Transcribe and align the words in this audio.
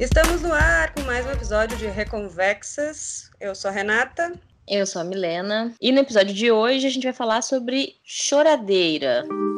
Estamos 0.00 0.40
no 0.42 0.52
ar 0.52 0.94
com 0.94 1.00
mais 1.00 1.26
um 1.26 1.32
episódio 1.32 1.76
de 1.76 1.88
Reconvexas. 1.88 3.32
Eu 3.40 3.52
sou 3.52 3.68
a 3.68 3.74
Renata. 3.74 4.32
Eu 4.68 4.86
sou 4.86 5.02
a 5.02 5.04
Milena. 5.04 5.74
E 5.80 5.90
no 5.90 5.98
episódio 5.98 6.32
de 6.32 6.52
hoje 6.52 6.86
a 6.86 6.90
gente 6.90 7.02
vai 7.02 7.12
falar 7.12 7.42
sobre 7.42 7.96
choradeira. 8.04 9.24
né? 9.24 9.57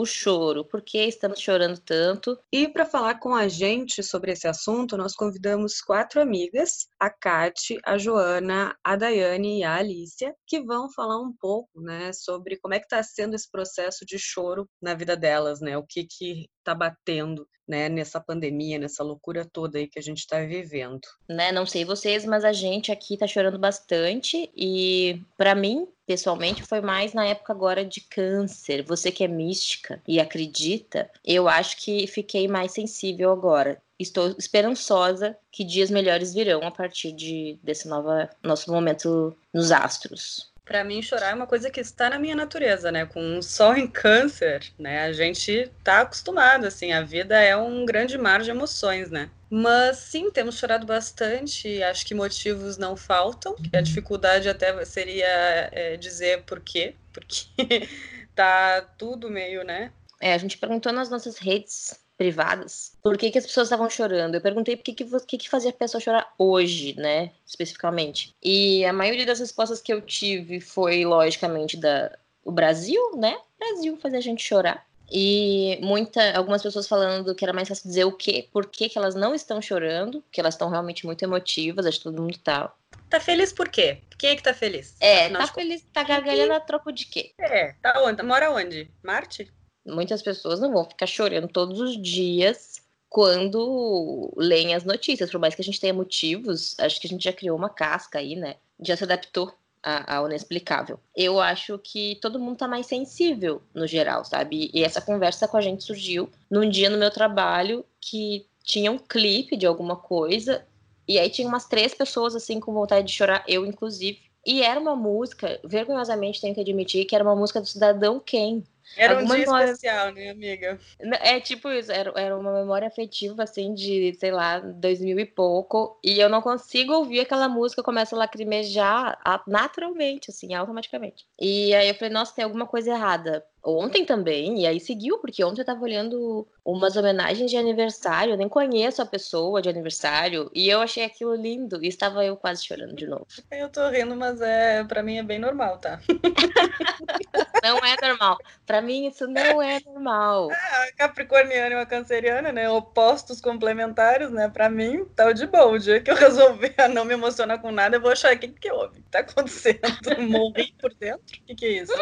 O 0.00 0.06
choro. 0.06 0.64
Por 0.64 0.80
que 0.80 0.96
estamos 0.96 1.38
chorando 1.40 1.78
tanto? 1.78 2.38
E 2.50 2.66
para 2.66 2.86
falar 2.86 3.20
com 3.20 3.34
a 3.34 3.48
gente 3.48 4.02
sobre 4.02 4.32
esse 4.32 4.48
assunto, 4.48 4.96
nós 4.96 5.14
convidamos 5.14 5.82
quatro 5.82 6.22
amigas, 6.22 6.86
a 6.98 7.10
Kate, 7.10 7.78
a 7.84 7.98
Joana, 7.98 8.74
a 8.82 8.96
Daiane 8.96 9.58
e 9.58 9.62
a 9.62 9.74
Alicia, 9.74 10.34
que 10.46 10.62
vão 10.62 10.90
falar 10.90 11.20
um 11.20 11.34
pouco, 11.38 11.82
né, 11.82 12.14
sobre 12.14 12.58
como 12.60 12.72
é 12.72 12.78
que 12.78 12.86
está 12.86 13.02
sendo 13.02 13.34
esse 13.34 13.50
processo 13.50 14.06
de 14.06 14.18
choro 14.18 14.66
na 14.80 14.94
vida 14.94 15.14
delas, 15.14 15.60
né? 15.60 15.76
O 15.76 15.84
que 15.86 16.06
que 16.06 16.48
tá 16.62 16.74
batendo, 16.74 17.46
né, 17.66 17.88
nessa 17.88 18.20
pandemia, 18.20 18.78
nessa 18.78 19.04
loucura 19.04 19.44
toda 19.44 19.78
aí 19.78 19.86
que 19.86 19.98
a 19.98 20.02
gente 20.02 20.18
está 20.18 20.40
vivendo. 20.40 21.00
Né, 21.28 21.52
não 21.52 21.64
sei 21.64 21.84
vocês, 21.84 22.24
mas 22.24 22.44
a 22.44 22.52
gente 22.52 22.90
aqui 22.90 23.16
tá 23.16 23.26
chorando 23.26 23.58
bastante 23.58 24.50
e 24.56 25.22
para 25.36 25.54
mim 25.54 25.86
pessoalmente 26.04 26.64
foi 26.64 26.80
mais 26.80 27.14
na 27.14 27.24
época 27.24 27.52
agora 27.52 27.84
de 27.84 28.00
câncer. 28.00 28.82
Você 28.82 29.12
que 29.12 29.22
é 29.22 29.28
mística 29.28 30.02
e 30.08 30.18
acredita, 30.18 31.08
eu 31.24 31.48
acho 31.48 31.76
que 31.76 32.08
fiquei 32.08 32.48
mais 32.48 32.72
sensível 32.72 33.30
agora. 33.30 33.80
Estou 33.96 34.34
esperançosa 34.36 35.36
que 35.52 35.62
dias 35.62 35.90
melhores 35.90 36.34
virão 36.34 36.62
a 36.62 36.70
partir 36.70 37.12
de 37.12 37.60
desse 37.62 37.86
nova, 37.86 38.28
nosso 38.42 38.72
momento 38.72 39.36
nos 39.54 39.70
astros. 39.70 40.49
Para 40.64 40.84
mim, 40.84 41.02
chorar 41.02 41.30
é 41.30 41.34
uma 41.34 41.46
coisa 41.46 41.70
que 41.70 41.80
está 41.80 42.10
na 42.10 42.18
minha 42.18 42.36
natureza, 42.36 42.92
né? 42.92 43.04
Com 43.06 43.20
um 43.20 43.42
sol 43.42 43.76
em 43.76 43.86
câncer, 43.86 44.72
né? 44.78 45.04
A 45.04 45.12
gente 45.12 45.70
tá 45.82 46.02
acostumado, 46.02 46.66
assim, 46.66 46.92
a 46.92 47.02
vida 47.02 47.38
é 47.40 47.56
um 47.56 47.84
grande 47.84 48.16
mar 48.16 48.40
de 48.40 48.50
emoções, 48.50 49.10
né? 49.10 49.30
Mas 49.50 49.96
sim, 49.98 50.30
temos 50.30 50.58
chorado 50.58 50.86
bastante. 50.86 51.82
Acho 51.82 52.06
que 52.06 52.14
motivos 52.14 52.78
não 52.78 52.96
faltam. 52.96 53.56
A 53.72 53.80
dificuldade 53.80 54.48
até 54.48 54.84
seria 54.84 55.68
é, 55.72 55.96
dizer 55.96 56.44
por 56.44 56.60
quê, 56.60 56.94
porque 57.12 57.88
tá 58.34 58.80
tudo 58.96 59.28
meio, 59.28 59.64
né? 59.64 59.92
É, 60.20 60.34
a 60.34 60.38
gente 60.38 60.56
perguntou 60.56 60.92
nas 60.92 61.10
nossas 61.10 61.38
redes 61.38 61.98
privadas 62.20 62.92
por 63.02 63.16
que, 63.16 63.30
que 63.30 63.38
as 63.38 63.46
pessoas 63.46 63.68
estavam 63.68 63.88
chorando. 63.88 64.34
Eu 64.34 64.42
perguntei 64.42 64.76
por 64.76 64.82
que, 64.82 64.92
que, 64.92 65.38
que, 65.38 65.48
fazia 65.48 65.70
a 65.70 65.72
pessoa 65.72 66.02
chorar 66.02 66.34
hoje, 66.36 66.94
né? 66.98 67.30
Especificamente. 67.46 68.36
E 68.42 68.84
a 68.84 68.92
maioria 68.92 69.24
das 69.24 69.40
respostas 69.40 69.80
que 69.80 69.90
eu 69.90 70.02
tive 70.02 70.60
foi, 70.60 71.02
logicamente, 71.06 71.78
da 71.78 72.14
o 72.44 72.52
Brasil, 72.52 73.00
né? 73.16 73.38
Brasil 73.58 73.96
fazia 73.96 74.18
a 74.18 74.22
gente 74.22 74.42
chorar. 74.42 74.86
E 75.10 75.78
muita, 75.80 76.36
algumas 76.36 76.62
pessoas 76.62 76.86
falando 76.86 77.34
que 77.34 77.42
era 77.42 77.54
mais 77.54 77.68
fácil 77.68 77.88
dizer 77.88 78.04
o 78.04 78.12
quê, 78.12 78.46
por 78.52 78.66
que, 78.66 78.90
que 78.90 78.98
elas 78.98 79.14
não 79.14 79.34
estão 79.34 79.62
chorando, 79.62 80.22
que 80.30 80.42
elas 80.42 80.52
estão 80.52 80.68
realmente 80.68 81.06
muito 81.06 81.22
emotivas, 81.22 81.86
acho 81.86 81.98
que 81.98 82.04
todo 82.04 82.20
mundo 82.20 82.36
tá. 82.38 82.70
Tá 83.08 83.18
feliz 83.18 83.50
por 83.50 83.70
quê? 83.70 84.02
Quem 84.18 84.30
é 84.30 84.36
que 84.36 84.42
tá 84.42 84.52
feliz? 84.52 84.94
É, 85.00 85.24
Afinal 85.24 85.46
tá 85.46 85.54
feliz, 85.54 85.82
tá 85.90 86.02
gargalhando 86.02 86.52
a 86.52 86.60
troco 86.60 86.92
de 86.92 87.06
quê? 87.06 87.32
É, 87.38 87.72
tá 87.80 87.94
onde? 88.04 88.22
Mora 88.22 88.50
onde? 88.50 88.90
Marte? 89.02 89.50
Muitas 89.86 90.22
pessoas 90.22 90.60
não 90.60 90.72
vão 90.72 90.84
ficar 90.84 91.06
chorando 91.06 91.48
todos 91.48 91.80
os 91.80 92.00
dias 92.00 92.80
quando 93.08 94.32
leem 94.36 94.74
as 94.74 94.84
notícias, 94.84 95.30
por 95.30 95.40
mais 95.40 95.54
que 95.54 95.62
a 95.62 95.64
gente 95.64 95.80
tenha 95.80 95.92
motivos, 95.92 96.76
acho 96.78 97.00
que 97.00 97.08
a 97.08 97.10
gente 97.10 97.24
já 97.24 97.32
criou 97.32 97.56
uma 97.56 97.68
casca 97.68 98.20
aí, 98.20 98.36
né? 98.36 98.54
Já 98.80 98.96
se 98.96 99.02
adaptou 99.02 99.52
ao 99.82 100.26
inexplicável. 100.26 101.00
Eu 101.16 101.40
acho 101.40 101.78
que 101.78 102.18
todo 102.20 102.38
mundo 102.38 102.58
tá 102.58 102.68
mais 102.68 102.86
sensível 102.86 103.62
no 103.74 103.86
geral, 103.86 104.24
sabe? 104.24 104.70
E 104.72 104.84
essa 104.84 105.00
conversa 105.00 105.48
com 105.48 105.56
a 105.56 105.60
gente 105.60 105.82
surgiu 105.82 106.28
num 106.50 106.68
dia 106.68 106.90
no 106.90 106.98
meu 106.98 107.10
trabalho 107.10 107.84
que 108.00 108.46
tinha 108.62 108.92
um 108.92 108.98
clipe 108.98 109.56
de 109.56 109.66
alguma 109.66 109.96
coisa 109.96 110.64
e 111.08 111.18
aí 111.18 111.28
tinha 111.30 111.48
umas 111.48 111.66
três 111.66 111.94
pessoas 111.94 112.36
assim 112.36 112.60
com 112.60 112.72
vontade 112.72 113.06
de 113.06 113.12
chorar, 113.12 113.42
eu 113.48 113.66
inclusive. 113.66 114.20
E 114.46 114.62
era 114.62 114.78
uma 114.78 114.94
música, 114.94 115.58
vergonhosamente 115.64 116.40
tenho 116.40 116.54
que 116.54 116.60
admitir, 116.60 117.04
que 117.04 117.14
era 117.14 117.24
uma 117.24 117.34
música 117.34 117.60
do 117.60 117.66
Cidadão 117.66 118.20
Ken. 118.20 118.62
Era 118.96 119.18
um 119.18 119.24
dia 119.24 119.38
memória... 119.38 119.64
especial, 119.64 120.12
né, 120.12 120.30
amiga? 120.30 120.78
É 121.20 121.40
tipo 121.40 121.68
isso, 121.70 121.90
era, 121.90 122.12
era 122.16 122.36
uma 122.36 122.52
memória 122.52 122.88
afetiva, 122.88 123.44
assim, 123.44 123.72
de, 123.72 124.14
sei 124.18 124.30
lá, 124.30 124.58
dois 124.58 125.00
mil 125.00 125.18
e 125.18 125.24
pouco. 125.24 125.98
E 126.04 126.18
eu 126.18 126.28
não 126.28 126.42
consigo 126.42 126.92
ouvir 126.92 127.20
aquela 127.20 127.48
música, 127.48 127.82
começa 127.82 128.14
a 128.14 128.18
lacrimejar 128.18 129.18
naturalmente, 129.46 130.30
assim, 130.30 130.54
automaticamente. 130.54 131.26
E 131.40 131.74
aí 131.74 131.88
eu 131.88 131.94
falei, 131.94 132.12
nossa, 132.12 132.34
tem 132.34 132.44
alguma 132.44 132.66
coisa 132.66 132.90
errada 132.90 133.44
ontem 133.62 134.04
também, 134.04 134.62
e 134.62 134.66
aí 134.66 134.80
seguiu, 134.80 135.18
porque 135.18 135.44
ontem 135.44 135.60
eu 135.60 135.66
tava 135.66 135.82
olhando 135.82 136.46
umas 136.64 136.96
homenagens 136.96 137.50
de 137.50 137.56
aniversário, 137.56 138.32
eu 138.32 138.36
nem 138.36 138.48
conheço 138.48 139.02
a 139.02 139.06
pessoa 139.06 139.60
de 139.60 139.68
aniversário, 139.68 140.50
e 140.54 140.68
eu 140.68 140.80
achei 140.80 141.04
aquilo 141.04 141.34
lindo, 141.34 141.82
e 141.84 141.88
estava 141.88 142.24
eu 142.24 142.36
quase 142.36 142.64
chorando 142.64 142.94
de 142.94 143.06
novo. 143.06 143.26
Eu 143.50 143.68
tô 143.68 143.88
rindo, 143.90 144.16
mas 144.16 144.40
é 144.40 144.82
para 144.84 145.02
mim 145.02 145.18
é 145.18 145.22
bem 145.22 145.38
normal, 145.38 145.78
tá? 145.78 146.00
não 147.62 147.78
é 147.78 147.96
normal. 148.00 148.38
Para 148.66 148.80
mim 148.80 149.06
isso 149.06 149.26
não 149.26 149.62
é 149.62 149.80
normal. 149.80 150.50
É, 150.52 150.92
capricorniana 150.92 151.74
e 151.74 151.74
uma 151.76 151.86
canceriana, 151.86 152.52
né, 152.52 152.68
opostos 152.68 153.40
complementares, 153.40 154.30
né, 154.30 154.48
para 154.48 154.68
mim 154.68 155.04
tá 155.16 155.32
de 155.32 155.46
boa. 155.46 155.66
O 155.66 155.78
dia 155.78 156.00
que 156.00 156.10
eu 156.10 156.16
resolver 156.16 156.74
não 156.92 157.04
me 157.04 157.14
emocionar 157.14 157.60
com 157.60 157.70
nada, 157.70 157.96
eu 157.96 158.00
vou 158.00 158.10
achar 158.10 158.34
o 158.34 158.38
que 158.38 158.48
que 158.48 158.70
houve? 158.70 158.98
O 158.98 159.02
que 159.02 159.10
tá 159.10 159.20
acontecendo? 159.20 159.80
Morri 160.28 160.74
por 160.80 160.92
dentro? 160.94 161.20
O 161.20 161.46
que 161.46 161.54
que 161.54 161.66
é 161.66 161.82
isso? 161.82 161.92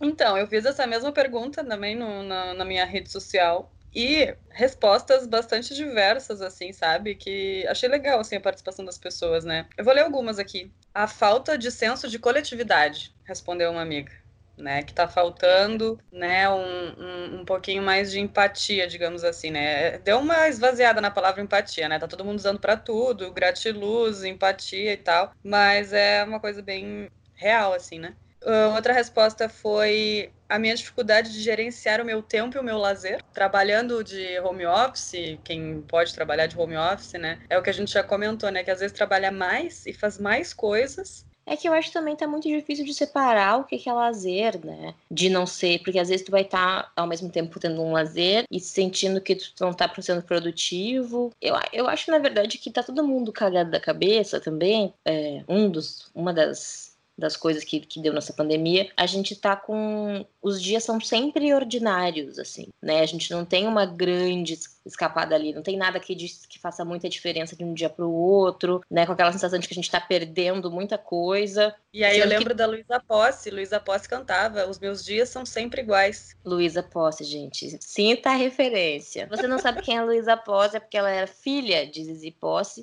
Então, 0.00 0.36
eu 0.36 0.46
fiz 0.46 0.64
essa 0.66 0.86
mesma 0.86 1.12
pergunta 1.12 1.64
também 1.64 1.96
no, 1.96 2.22
na, 2.22 2.52
na 2.54 2.64
minha 2.64 2.84
rede 2.84 3.10
social 3.10 3.72
e 3.94 4.34
respostas 4.50 5.26
bastante 5.26 5.74
diversas, 5.74 6.42
assim, 6.42 6.72
sabe? 6.72 7.14
Que 7.14 7.66
achei 7.68 7.88
legal, 7.88 8.20
assim, 8.20 8.36
a 8.36 8.40
participação 8.40 8.84
das 8.84 8.98
pessoas, 8.98 9.44
né? 9.44 9.68
Eu 9.76 9.84
vou 9.84 9.94
ler 9.94 10.02
algumas 10.02 10.38
aqui. 10.38 10.72
A 10.92 11.06
falta 11.06 11.56
de 11.56 11.70
senso 11.70 12.08
de 12.08 12.18
coletividade, 12.18 13.14
respondeu 13.24 13.70
uma 13.70 13.82
amiga. 13.82 14.12
Né, 14.56 14.84
que 14.84 14.94
tá 14.94 15.08
faltando, 15.08 15.98
né, 16.12 16.48
um, 16.48 16.54
um, 16.56 17.40
um, 17.40 17.44
pouquinho 17.44 17.82
mais 17.82 18.12
de 18.12 18.20
empatia, 18.20 18.86
digamos 18.86 19.24
assim, 19.24 19.50
né, 19.50 19.98
deu 19.98 20.20
uma 20.20 20.48
esvaziada 20.48 21.00
na 21.00 21.10
palavra 21.10 21.42
empatia, 21.42 21.88
né, 21.88 21.98
tá 21.98 22.06
todo 22.06 22.24
mundo 22.24 22.38
usando 22.38 22.60
para 22.60 22.76
tudo, 22.76 23.32
gratiluz, 23.32 24.22
empatia 24.22 24.92
e 24.92 24.96
tal, 24.96 25.32
mas 25.42 25.92
é 25.92 26.22
uma 26.22 26.38
coisa 26.38 26.62
bem 26.62 27.10
real, 27.34 27.72
assim, 27.72 27.98
né. 27.98 28.14
Uh, 28.44 28.74
outra 28.76 28.92
resposta 28.92 29.48
foi 29.48 30.30
a 30.48 30.58
minha 30.58 30.74
dificuldade 30.74 31.32
de 31.32 31.40
gerenciar 31.40 32.00
o 32.00 32.04
meu 32.04 32.22
tempo 32.22 32.56
e 32.56 32.60
o 32.60 32.64
meu 32.64 32.78
lazer. 32.78 33.22
Trabalhando 33.32 34.02
de 34.02 34.38
home 34.40 34.66
office, 34.66 35.38
quem 35.44 35.82
pode 35.82 36.14
trabalhar 36.14 36.46
de 36.46 36.58
home 36.58 36.76
office, 36.76 37.14
né? 37.14 37.40
É 37.48 37.58
o 37.58 37.62
que 37.62 37.70
a 37.70 37.74
gente 37.74 37.92
já 37.92 38.02
comentou, 38.02 38.50
né? 38.50 38.62
Que 38.62 38.70
às 38.70 38.80
vezes 38.80 38.96
trabalha 38.96 39.30
mais 39.30 39.86
e 39.86 39.92
faz 39.92 40.18
mais 40.18 40.52
coisas. 40.52 41.24
É 41.46 41.56
que 41.56 41.68
eu 41.68 41.74
acho 41.74 41.88
que 41.88 41.94
também 41.94 42.16
tá 42.16 42.26
muito 42.26 42.48
difícil 42.48 42.84
de 42.84 42.94
separar 42.94 43.58
o 43.58 43.64
que 43.64 43.88
é 43.88 43.92
lazer, 43.92 44.64
né? 44.64 44.94
De 45.10 45.28
não 45.28 45.46
ser, 45.46 45.82
porque 45.82 45.98
às 45.98 46.08
vezes 46.08 46.24
tu 46.24 46.32
vai 46.32 46.42
estar 46.42 46.84
tá, 46.84 46.92
ao 46.96 47.06
mesmo 47.06 47.30
tempo 47.30 47.60
tendo 47.60 47.82
um 47.82 47.92
lazer 47.92 48.44
e 48.50 48.58
sentindo 48.58 49.20
que 49.20 49.36
tu 49.36 49.52
não 49.60 49.72
tá 49.72 49.92
sendo 50.00 50.22
produtivo. 50.22 51.30
Eu, 51.40 51.54
eu 51.72 51.86
acho, 51.86 52.10
na 52.10 52.18
verdade, 52.18 52.58
que 52.58 52.70
tá 52.70 52.82
todo 52.82 53.06
mundo 53.06 53.32
cagado 53.32 53.70
da 53.70 53.80
cabeça 53.80 54.40
também. 54.40 54.94
É, 55.04 55.44
um 55.46 55.68
dos, 55.68 56.10
uma 56.14 56.32
das 56.32 56.93
das 57.16 57.36
coisas 57.36 57.64
que, 57.64 57.80
que 57.80 58.00
deu 58.00 58.12
nessa 58.12 58.32
pandemia, 58.32 58.90
a 58.96 59.06
gente 59.06 59.36
tá 59.36 59.54
com. 59.56 60.26
Os 60.42 60.60
dias 60.60 60.84
são 60.84 61.00
sempre 61.00 61.54
ordinários, 61.54 62.38
assim, 62.38 62.68
né? 62.82 63.00
A 63.00 63.06
gente 63.06 63.30
não 63.30 63.44
tem 63.44 63.66
uma 63.66 63.86
grande 63.86 64.58
escapada 64.84 65.34
ali, 65.34 65.54
não 65.54 65.62
tem 65.62 65.76
nada 65.76 65.98
que, 65.98 66.14
diz, 66.14 66.44
que 66.44 66.58
faça 66.58 66.84
muita 66.84 67.08
diferença 67.08 67.56
de 67.56 67.64
um 67.64 67.72
dia 67.72 67.88
para 67.88 68.04
o 68.04 68.12
outro, 68.12 68.82
né? 68.90 69.06
Com 69.06 69.12
aquela 69.12 69.32
sensação 69.32 69.58
de 69.58 69.66
que 69.66 69.72
a 69.72 69.76
gente 69.76 69.90
tá 69.90 70.00
perdendo 70.00 70.70
muita 70.70 70.98
coisa. 70.98 71.74
E 71.92 72.04
aí 72.04 72.18
eu 72.18 72.26
lembro 72.26 72.50
que... 72.50 72.54
da 72.54 72.66
Luísa 72.66 73.00
Posse, 73.00 73.50
Luísa 73.50 73.80
Posse 73.80 74.08
cantava: 74.08 74.68
Os 74.68 74.78
meus 74.78 75.04
dias 75.04 75.28
são 75.28 75.46
sempre 75.46 75.82
iguais. 75.82 76.36
Luísa 76.44 76.82
Posse, 76.82 77.24
gente, 77.24 77.78
sinta 77.80 78.30
a 78.30 78.36
referência. 78.36 79.26
Você 79.30 79.46
não 79.46 79.58
sabe 79.58 79.82
quem 79.82 79.96
é 79.96 80.02
Luísa 80.02 80.36
Posse, 80.36 80.76
é 80.76 80.80
porque 80.80 80.96
ela 80.96 81.10
era 81.10 81.26
filha 81.26 81.86
de 81.86 82.04
Zizi 82.04 82.32
Posse 82.32 82.82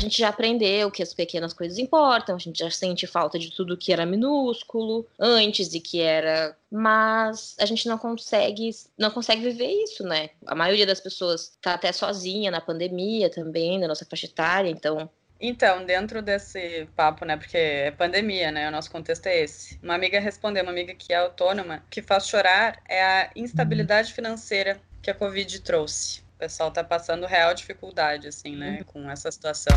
gente 0.00 0.18
já 0.18 0.28
aprendeu 0.28 0.90
que 0.90 1.02
as 1.02 1.14
pequenas 1.14 1.52
coisas 1.52 1.78
importam, 1.78 2.36
a 2.36 2.38
gente 2.38 2.58
já 2.58 2.70
sente 2.70 3.06
falta 3.06 3.38
de 3.38 3.50
tudo 3.50 3.76
que 3.76 3.92
era 3.92 4.06
minúsculo 4.06 5.06
antes 5.18 5.72
e 5.74 5.80
que 5.80 6.00
era, 6.00 6.56
mas 6.70 7.54
a 7.60 7.66
gente 7.66 7.88
não 7.88 7.98
consegue, 7.98 8.70
não 8.98 9.10
consegue 9.10 9.42
viver 9.42 9.70
isso, 9.84 10.02
né? 10.02 10.30
A 10.46 10.54
maioria 10.54 10.86
das 10.86 11.00
pessoas 11.00 11.56
tá 11.60 11.74
até 11.74 11.92
sozinha 11.92 12.50
na 12.50 12.60
pandemia 12.60 13.30
também, 13.30 13.78
na 13.78 13.88
nossa 13.88 14.04
faixa 14.04 14.26
etária, 14.26 14.70
então 14.70 15.08
então, 15.42 15.86
dentro 15.86 16.20
desse 16.20 16.86
papo, 16.94 17.24
né, 17.24 17.34
porque 17.34 17.56
é 17.56 17.90
pandemia, 17.92 18.52
né, 18.52 18.68
o 18.68 18.70
nosso 18.70 18.90
contexto 18.90 19.26
é 19.26 19.40
esse. 19.40 19.80
Uma 19.82 19.94
amiga 19.94 20.20
respondeu, 20.20 20.62
uma 20.62 20.70
amiga 20.70 20.94
que 20.94 21.14
é 21.14 21.16
autônoma, 21.16 21.82
que 21.88 22.02
faz 22.02 22.28
chorar 22.28 22.78
é 22.86 23.02
a 23.02 23.30
instabilidade 23.34 24.12
financeira 24.12 24.78
que 25.00 25.10
a 25.10 25.14
Covid 25.14 25.60
trouxe 25.60 26.22
pessoal 26.40 26.70
tá 26.70 26.82
passando 26.82 27.26
real 27.26 27.52
dificuldade, 27.52 28.26
assim, 28.26 28.56
né, 28.56 28.78
uhum. 28.78 28.84
com 28.84 29.10
essa 29.10 29.30
situação. 29.30 29.76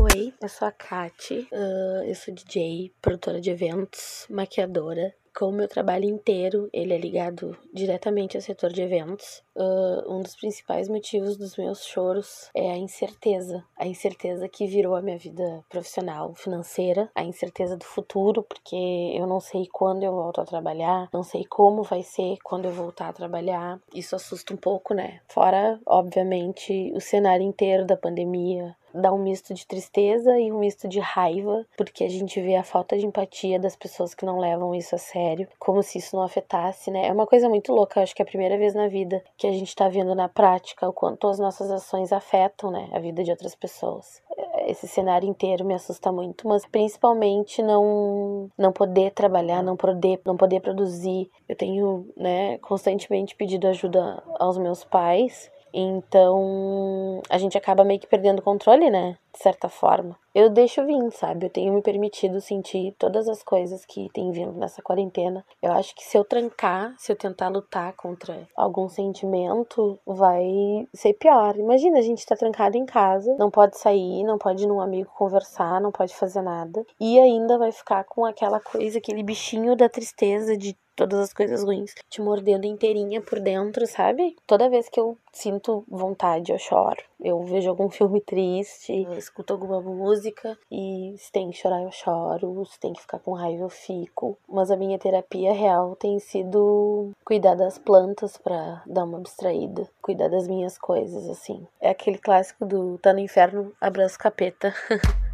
Oi, 0.00 0.32
eu 0.40 0.48
sou 0.48 0.66
a 0.66 0.72
Kati, 0.72 1.46
uh, 1.52 2.04
eu 2.08 2.14
sou 2.14 2.34
DJ, 2.34 2.90
produtora 3.02 3.38
de 3.38 3.50
eventos, 3.50 4.26
maquiadora. 4.30 5.14
Como 5.36 5.56
meu 5.56 5.66
trabalho 5.66 6.04
inteiro 6.04 6.68
ele 6.72 6.94
é 6.94 6.98
ligado 6.98 7.58
diretamente 7.72 8.36
ao 8.36 8.40
setor 8.40 8.72
de 8.72 8.82
eventos, 8.82 9.42
uh, 9.56 10.08
um 10.08 10.22
dos 10.22 10.36
principais 10.36 10.88
motivos 10.88 11.36
dos 11.36 11.56
meus 11.56 11.84
choros 11.84 12.48
é 12.54 12.70
a 12.70 12.78
incerteza. 12.78 13.64
A 13.76 13.84
incerteza 13.84 14.48
que 14.48 14.64
virou 14.64 14.94
a 14.94 15.02
minha 15.02 15.18
vida 15.18 15.64
profissional, 15.68 16.34
financeira, 16.36 17.10
a 17.16 17.24
incerteza 17.24 17.76
do 17.76 17.84
futuro, 17.84 18.44
porque 18.44 18.76
eu 18.76 19.26
não 19.26 19.40
sei 19.40 19.66
quando 19.66 20.04
eu 20.04 20.12
volto 20.12 20.40
a 20.40 20.44
trabalhar, 20.44 21.08
não 21.12 21.24
sei 21.24 21.44
como 21.44 21.82
vai 21.82 22.04
ser 22.04 22.38
quando 22.44 22.66
eu 22.66 22.72
voltar 22.72 23.08
a 23.08 23.12
trabalhar. 23.12 23.80
Isso 23.92 24.14
assusta 24.14 24.54
um 24.54 24.56
pouco, 24.56 24.94
né? 24.94 25.20
Fora, 25.26 25.80
obviamente, 25.84 26.92
o 26.94 27.00
cenário 27.00 27.44
inteiro 27.44 27.84
da 27.84 27.96
pandemia, 27.96 28.76
dá 28.94 29.12
um 29.12 29.18
misto 29.18 29.52
de 29.52 29.66
tristeza 29.66 30.38
e 30.38 30.52
um 30.52 30.58
misto 30.58 30.86
de 30.88 31.00
raiva, 31.00 31.66
porque 31.76 32.04
a 32.04 32.08
gente 32.08 32.40
vê 32.40 32.56
a 32.56 32.62
falta 32.62 32.96
de 32.96 33.04
empatia 33.04 33.58
das 33.58 33.76
pessoas 33.76 34.14
que 34.14 34.24
não 34.24 34.38
levam 34.38 34.74
isso 34.74 34.94
a 34.94 34.98
sério, 34.98 35.48
como 35.58 35.82
se 35.82 35.98
isso 35.98 36.14
não 36.16 36.22
afetasse, 36.22 36.90
né? 36.90 37.08
É 37.08 37.12
uma 37.12 37.26
coisa 37.26 37.48
muito 37.48 37.72
louca, 37.72 38.00
acho 38.00 38.14
que 38.14 38.22
é 38.22 38.24
a 38.24 38.26
primeira 38.26 38.56
vez 38.56 38.74
na 38.74 38.88
vida 38.88 39.22
que 39.36 39.46
a 39.46 39.52
gente 39.52 39.74
tá 39.74 39.88
vendo 39.88 40.14
na 40.14 40.28
prática 40.28 40.88
o 40.88 40.92
quanto 40.92 41.28
as 41.28 41.38
nossas 41.38 41.70
ações 41.70 42.12
afetam, 42.12 42.70
né, 42.70 42.88
a 42.92 42.98
vida 42.98 43.24
de 43.24 43.30
outras 43.30 43.54
pessoas. 43.54 44.22
Esse 44.66 44.88
cenário 44.88 45.28
inteiro 45.28 45.64
me 45.64 45.74
assusta 45.74 46.10
muito, 46.10 46.48
mas 46.48 46.64
principalmente 46.64 47.62
não 47.62 48.50
não 48.56 48.72
poder 48.72 49.10
trabalhar, 49.10 49.62
não 49.62 49.76
poder 49.76 50.20
não 50.24 50.36
poder 50.36 50.60
produzir. 50.60 51.30
Eu 51.48 51.56
tenho, 51.56 52.06
né, 52.16 52.58
constantemente 52.58 53.34
pedido 53.34 53.66
ajuda 53.66 54.22
aos 54.38 54.56
meus 54.56 54.84
pais 54.84 55.50
então, 55.74 57.20
a 57.28 57.36
gente 57.36 57.58
acaba 57.58 57.84
meio 57.84 57.98
que 57.98 58.06
perdendo 58.06 58.38
o 58.38 58.42
controle, 58.42 58.88
né? 58.90 59.18
De 59.32 59.42
certa 59.42 59.68
forma. 59.68 60.16
Eu 60.34 60.50
deixo 60.50 60.84
vir, 60.84 61.12
sabe? 61.12 61.46
Eu 61.46 61.50
tenho 61.50 61.72
me 61.72 61.80
permitido 61.80 62.40
sentir 62.40 62.92
todas 62.98 63.28
as 63.28 63.40
coisas 63.42 63.86
que 63.86 64.10
tem 64.12 64.32
vindo 64.32 64.52
nessa 64.54 64.82
quarentena. 64.82 65.44
Eu 65.62 65.70
acho 65.70 65.94
que 65.94 66.02
se 66.02 66.18
eu 66.18 66.24
trancar, 66.24 66.92
se 66.98 67.12
eu 67.12 67.16
tentar 67.16 67.48
lutar 67.48 67.92
contra 67.92 68.48
algum 68.56 68.88
sentimento, 68.88 69.96
vai 70.04 70.44
ser 70.92 71.12
pior. 71.14 71.56
Imagina, 71.56 72.00
a 72.00 72.02
gente 72.02 72.26
tá 72.26 72.34
trancado 72.34 72.76
em 72.76 72.84
casa, 72.84 73.36
não 73.38 73.48
pode 73.48 73.78
sair, 73.78 74.24
não 74.24 74.36
pode 74.36 74.64
ir 74.64 74.66
num 74.66 74.80
amigo 74.80 75.12
conversar, 75.16 75.80
não 75.80 75.92
pode 75.92 76.12
fazer 76.16 76.42
nada. 76.42 76.84
E 77.00 77.16
ainda 77.20 77.56
vai 77.56 77.70
ficar 77.70 78.02
com 78.02 78.24
aquela 78.24 78.58
coisa, 78.58 78.98
aquele 78.98 79.22
bichinho 79.22 79.76
da 79.76 79.88
tristeza 79.88 80.56
de 80.56 80.76
todas 80.96 81.18
as 81.18 81.32
coisas 81.32 81.62
ruins 81.62 81.92
te 82.08 82.20
mordendo 82.20 82.66
inteirinha 82.66 83.20
por 83.20 83.40
dentro, 83.40 83.86
sabe? 83.86 84.36
Toda 84.46 84.70
vez 84.70 84.88
que 84.88 84.98
eu 84.98 85.18
sinto 85.32 85.84
vontade, 85.88 86.52
eu 86.52 86.58
choro. 86.58 87.02
Eu 87.24 87.42
vejo 87.42 87.70
algum 87.70 87.88
filme 87.90 88.20
triste, 88.20 88.92
escuto 89.16 89.54
alguma 89.54 89.80
música 89.80 90.58
e 90.70 91.14
se 91.16 91.32
tem 91.32 91.50
que 91.50 91.56
chorar, 91.56 91.82
eu 91.82 91.90
choro. 91.90 92.62
Se 92.66 92.78
tem 92.78 92.92
que 92.92 93.00
ficar 93.00 93.18
com 93.18 93.32
raiva, 93.32 93.62
eu 93.64 93.70
fico. 93.70 94.36
Mas 94.46 94.70
a 94.70 94.76
minha 94.76 94.98
terapia 94.98 95.54
real 95.54 95.96
tem 95.96 96.18
sido 96.20 97.12
cuidar 97.24 97.54
das 97.54 97.78
plantas 97.78 98.36
para 98.36 98.82
dar 98.84 99.04
uma 99.04 99.16
abstraída, 99.16 99.88
cuidar 100.02 100.28
das 100.28 100.46
minhas 100.46 100.76
coisas, 100.76 101.26
assim. 101.30 101.66
É 101.80 101.88
aquele 101.88 102.18
clássico 102.18 102.66
do 102.66 102.98
tá 102.98 103.14
no 103.14 103.20
inferno, 103.20 103.72
abraço 103.80 104.18
capeta. 104.18 104.74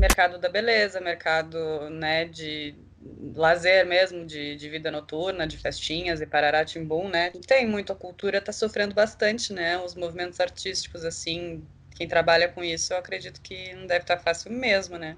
mercado 0.00 0.38
da 0.38 0.48
beleza, 0.48 1.00
mercado 1.00 1.58
né, 1.90 2.26
de 2.26 2.74
lazer 3.34 3.86
mesmo, 3.86 4.24
de, 4.24 4.56
de 4.56 4.68
vida 4.68 4.90
noturna, 4.90 5.46
de 5.46 5.58
festinhas 5.58 6.20
e 6.20 6.26
parará 6.26 6.64
timbum, 6.64 7.08
né? 7.08 7.30
Tem 7.46 7.66
muito, 7.66 7.92
a 7.92 7.96
cultura 7.96 8.38
está 8.38 8.52
sofrendo 8.52 8.94
bastante, 8.94 9.52
né? 9.52 9.78
Os 9.78 9.94
movimentos 9.94 10.40
artísticos, 10.40 11.04
assim, 11.04 11.62
quem 11.94 12.08
trabalha 12.08 12.48
com 12.48 12.62
isso, 12.62 12.92
eu 12.92 12.98
acredito 12.98 13.40
que 13.40 13.74
não 13.74 13.86
deve 13.86 14.04
estar 14.04 14.16
tá 14.16 14.22
fácil 14.22 14.50
mesmo, 14.50 14.96
né? 14.96 15.16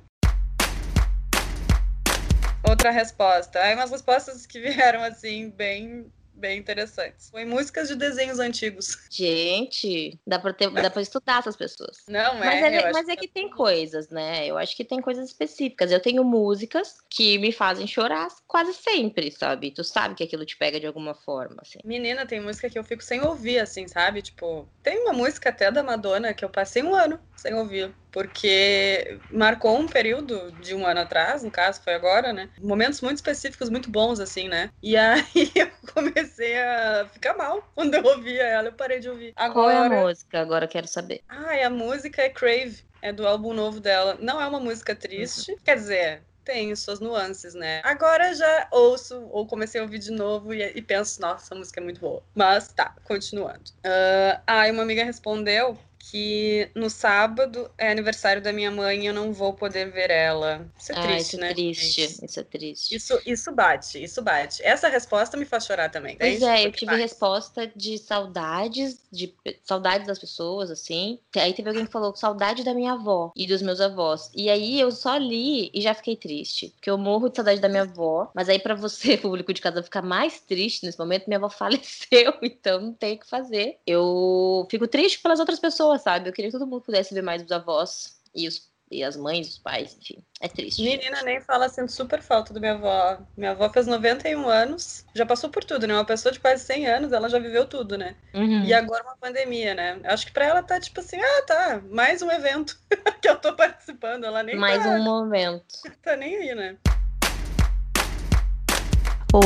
Outra 2.68 2.90
resposta. 2.90 3.60
Aí 3.60 3.74
umas 3.74 3.90
respostas 3.90 4.44
que 4.46 4.58
vieram, 4.60 5.02
assim, 5.02 5.50
bem 5.50 6.10
bem 6.36 6.58
interessantes. 6.58 7.30
Foi 7.30 7.44
músicas 7.44 7.88
de 7.88 7.96
desenhos 7.96 8.38
antigos. 8.38 8.98
Gente, 9.10 10.18
dá 10.26 10.38
pra, 10.38 10.52
ter, 10.52 10.70
dá 10.70 10.90
pra 10.90 11.02
estudar 11.02 11.38
essas 11.38 11.56
pessoas. 11.56 11.98
Não, 12.08 12.42
é. 12.42 12.46
Mas 12.46 12.62
é, 12.62 12.92
mas 12.92 13.08
é 13.08 13.16
que, 13.16 13.26
que 13.26 13.32
tem 13.32 13.48
coisas, 13.50 14.08
né? 14.08 14.46
Eu 14.46 14.58
acho 14.58 14.76
que 14.76 14.84
tem 14.84 15.00
coisas 15.00 15.28
específicas. 15.28 15.90
Eu 15.90 16.00
tenho 16.00 16.22
músicas 16.24 16.96
que 17.08 17.38
me 17.38 17.52
fazem 17.52 17.86
chorar 17.86 18.28
quase 18.46 18.74
sempre, 18.74 19.30
sabe? 19.30 19.70
Tu 19.70 19.82
sabe 19.82 20.14
que 20.14 20.24
aquilo 20.24 20.44
te 20.44 20.56
pega 20.56 20.78
de 20.78 20.86
alguma 20.86 21.14
forma, 21.14 21.56
assim. 21.62 21.78
Menina, 21.84 22.26
tem 22.26 22.40
música 22.40 22.68
que 22.68 22.78
eu 22.78 22.84
fico 22.84 23.02
sem 23.02 23.22
ouvir, 23.22 23.58
assim, 23.58 23.88
sabe? 23.88 24.22
Tipo, 24.22 24.68
tem 24.82 24.98
uma 24.98 25.12
música 25.12 25.50
até 25.50 25.70
da 25.70 25.82
Madonna 25.82 26.34
que 26.34 26.44
eu 26.44 26.50
passei 26.50 26.82
um 26.82 26.94
ano 26.94 27.18
sem 27.36 27.54
ouvir 27.54 27.94
porque 28.16 29.20
marcou 29.30 29.78
um 29.78 29.86
período 29.86 30.50
de 30.52 30.74
um 30.74 30.86
ano 30.86 31.00
atrás, 31.00 31.42
no 31.42 31.50
caso 31.50 31.82
foi 31.82 31.92
agora, 31.92 32.32
né? 32.32 32.48
Momentos 32.58 33.02
muito 33.02 33.16
específicos, 33.16 33.68
muito 33.68 33.90
bons, 33.90 34.20
assim, 34.20 34.48
né? 34.48 34.70
E 34.82 34.96
aí 34.96 35.22
eu 35.54 35.70
comecei 35.92 36.58
a 36.58 37.06
ficar 37.12 37.36
mal 37.36 37.70
quando 37.74 37.92
eu 37.92 38.02
ouvia 38.02 38.42
ela, 38.42 38.68
eu 38.68 38.72
parei 38.72 39.00
de 39.00 39.10
ouvir. 39.10 39.34
Agora... 39.36 39.52
Qual 39.52 39.70
é 39.70 39.76
a 39.76 40.02
música? 40.02 40.40
Agora 40.40 40.66
quero 40.66 40.88
saber. 40.88 41.20
Ah, 41.28 41.66
a 41.66 41.68
música 41.68 42.22
é 42.22 42.30
Crave, 42.30 42.82
é 43.02 43.12
do 43.12 43.26
álbum 43.26 43.52
novo 43.52 43.80
dela. 43.80 44.16
Não 44.18 44.40
é 44.40 44.46
uma 44.46 44.60
música 44.60 44.96
triste, 44.96 45.52
uhum. 45.52 45.58
quer 45.62 45.76
dizer, 45.76 46.22
tem 46.42 46.74
suas 46.74 47.00
nuances, 47.00 47.52
né? 47.52 47.82
Agora 47.84 48.32
já 48.32 48.68
ouço, 48.70 49.28
ou 49.30 49.46
comecei 49.46 49.78
a 49.78 49.84
ouvir 49.84 49.98
de 49.98 50.12
novo 50.12 50.54
e, 50.54 50.62
e 50.62 50.80
penso, 50.80 51.20
nossa, 51.20 51.54
a 51.54 51.58
música 51.58 51.80
é 51.80 51.84
muito 51.84 52.00
boa. 52.00 52.22
Mas 52.34 52.72
tá, 52.72 52.94
continuando. 53.04 53.72
Uh, 53.84 54.66
e 54.66 54.70
uma 54.70 54.84
amiga 54.84 55.04
respondeu 55.04 55.76
que 56.10 56.70
no 56.74 56.88
sábado 56.88 57.68
é 57.76 57.90
aniversário 57.90 58.40
da 58.40 58.52
minha 58.52 58.70
mãe 58.70 59.02
e 59.02 59.06
eu 59.06 59.14
não 59.14 59.32
vou 59.32 59.52
poder 59.52 59.90
ver 59.90 60.10
ela. 60.10 60.66
Isso 60.78 60.92
é 60.92 60.96
ah, 60.96 61.02
triste, 61.02 61.26
isso 61.26 61.36
é 61.36 61.40
né? 61.40 61.54
Triste, 61.54 62.24
isso 62.24 62.40
é 62.40 62.42
triste. 62.44 62.94
Isso, 62.94 63.20
isso 63.26 63.52
bate, 63.52 64.02
isso 64.02 64.22
bate. 64.22 64.62
Essa 64.62 64.88
resposta 64.88 65.36
me 65.36 65.44
faz 65.44 65.66
chorar 65.66 65.90
também. 65.90 66.16
Pois 66.16 66.42
é, 66.42 66.62
é 66.62 66.66
eu 66.66 66.72
tive 66.72 66.94
resposta 66.94 67.70
de 67.74 67.98
saudades, 67.98 69.00
de 69.10 69.34
saudades 69.64 70.06
das 70.06 70.18
pessoas, 70.18 70.70
assim. 70.70 71.18
Aí 71.36 71.52
teve 71.52 71.68
alguém 71.68 71.86
que 71.86 71.92
falou 71.92 72.14
saudade 72.14 72.62
da 72.62 72.72
minha 72.72 72.92
avó 72.92 73.32
e 73.34 73.46
dos 73.46 73.60
meus 73.60 73.80
avós. 73.80 74.30
E 74.34 74.48
aí 74.48 74.80
eu 74.80 74.92
só 74.92 75.16
li 75.16 75.70
e 75.74 75.80
já 75.80 75.92
fiquei 75.92 76.16
triste. 76.16 76.68
Porque 76.76 76.90
eu 76.90 76.98
morro 76.98 77.28
de 77.28 77.36
saudade 77.36 77.60
da 77.60 77.68
minha 77.68 77.82
avó. 77.82 78.30
Mas 78.34 78.48
aí, 78.48 78.58
para 78.58 78.74
você, 78.74 79.16
público 79.18 79.52
de 79.52 79.60
casa, 79.60 79.82
ficar 79.82 80.02
mais 80.02 80.40
triste 80.40 80.84
nesse 80.84 80.98
momento, 80.98 81.26
minha 81.26 81.38
avó 81.38 81.48
faleceu, 81.56 82.34
então 82.42 82.80
não 82.80 82.92
tem 82.92 83.16
o 83.16 83.18
que 83.18 83.28
fazer. 83.28 83.78
Eu 83.86 84.66
fico 84.70 84.86
triste 84.86 85.18
pelas 85.20 85.40
outras 85.40 85.58
pessoas 85.58 85.95
sabe? 85.98 86.28
Eu 86.28 86.32
queria 86.32 86.50
que 86.50 86.58
todo 86.58 86.66
mundo 86.66 86.82
pudesse 86.82 87.14
ver 87.14 87.22
mais 87.22 87.42
os 87.42 87.52
avós 87.52 88.16
e, 88.34 88.46
os, 88.46 88.68
e 88.90 89.02
as 89.02 89.16
mães, 89.16 89.48
os 89.48 89.58
pais, 89.58 89.96
enfim. 90.00 90.22
É 90.40 90.48
triste. 90.48 90.82
Menina, 90.82 91.22
nem 91.22 91.40
fala, 91.40 91.68
sinto 91.68 91.90
super 91.90 92.20
falta 92.22 92.52
da 92.52 92.60
minha 92.60 92.74
avó. 92.74 93.18
Minha 93.36 93.52
avó 93.52 93.68
fez 93.70 93.86
91 93.86 94.48
anos, 94.48 95.04
já 95.14 95.24
passou 95.24 95.50
por 95.50 95.64
tudo, 95.64 95.86
né? 95.86 95.94
Uma 95.94 96.04
pessoa 96.04 96.32
de 96.32 96.40
quase 96.40 96.64
100 96.64 96.86
anos, 96.86 97.12
ela 97.12 97.28
já 97.28 97.38
viveu 97.38 97.66
tudo, 97.66 97.96
né? 97.96 98.16
Uhum. 98.34 98.64
E 98.64 98.72
agora 98.72 99.02
uma 99.02 99.16
pandemia, 99.16 99.74
né? 99.74 100.00
Acho 100.04 100.26
que 100.26 100.32
pra 100.32 100.44
ela 100.44 100.62
tá 100.62 100.78
tipo 100.78 101.00
assim, 101.00 101.18
ah, 101.20 101.42
tá, 101.46 101.82
mais 101.90 102.22
um 102.22 102.30
evento 102.30 102.78
que 103.20 103.28
eu 103.28 103.36
tô 103.36 103.54
participando, 103.54 104.24
ela 104.24 104.42
nem 104.42 104.56
Mais 104.56 104.82
tá... 104.82 104.90
um 104.90 105.02
momento. 105.02 105.64
tá 106.02 106.16
nem 106.16 106.36
aí, 106.36 106.54
né? 106.54 106.76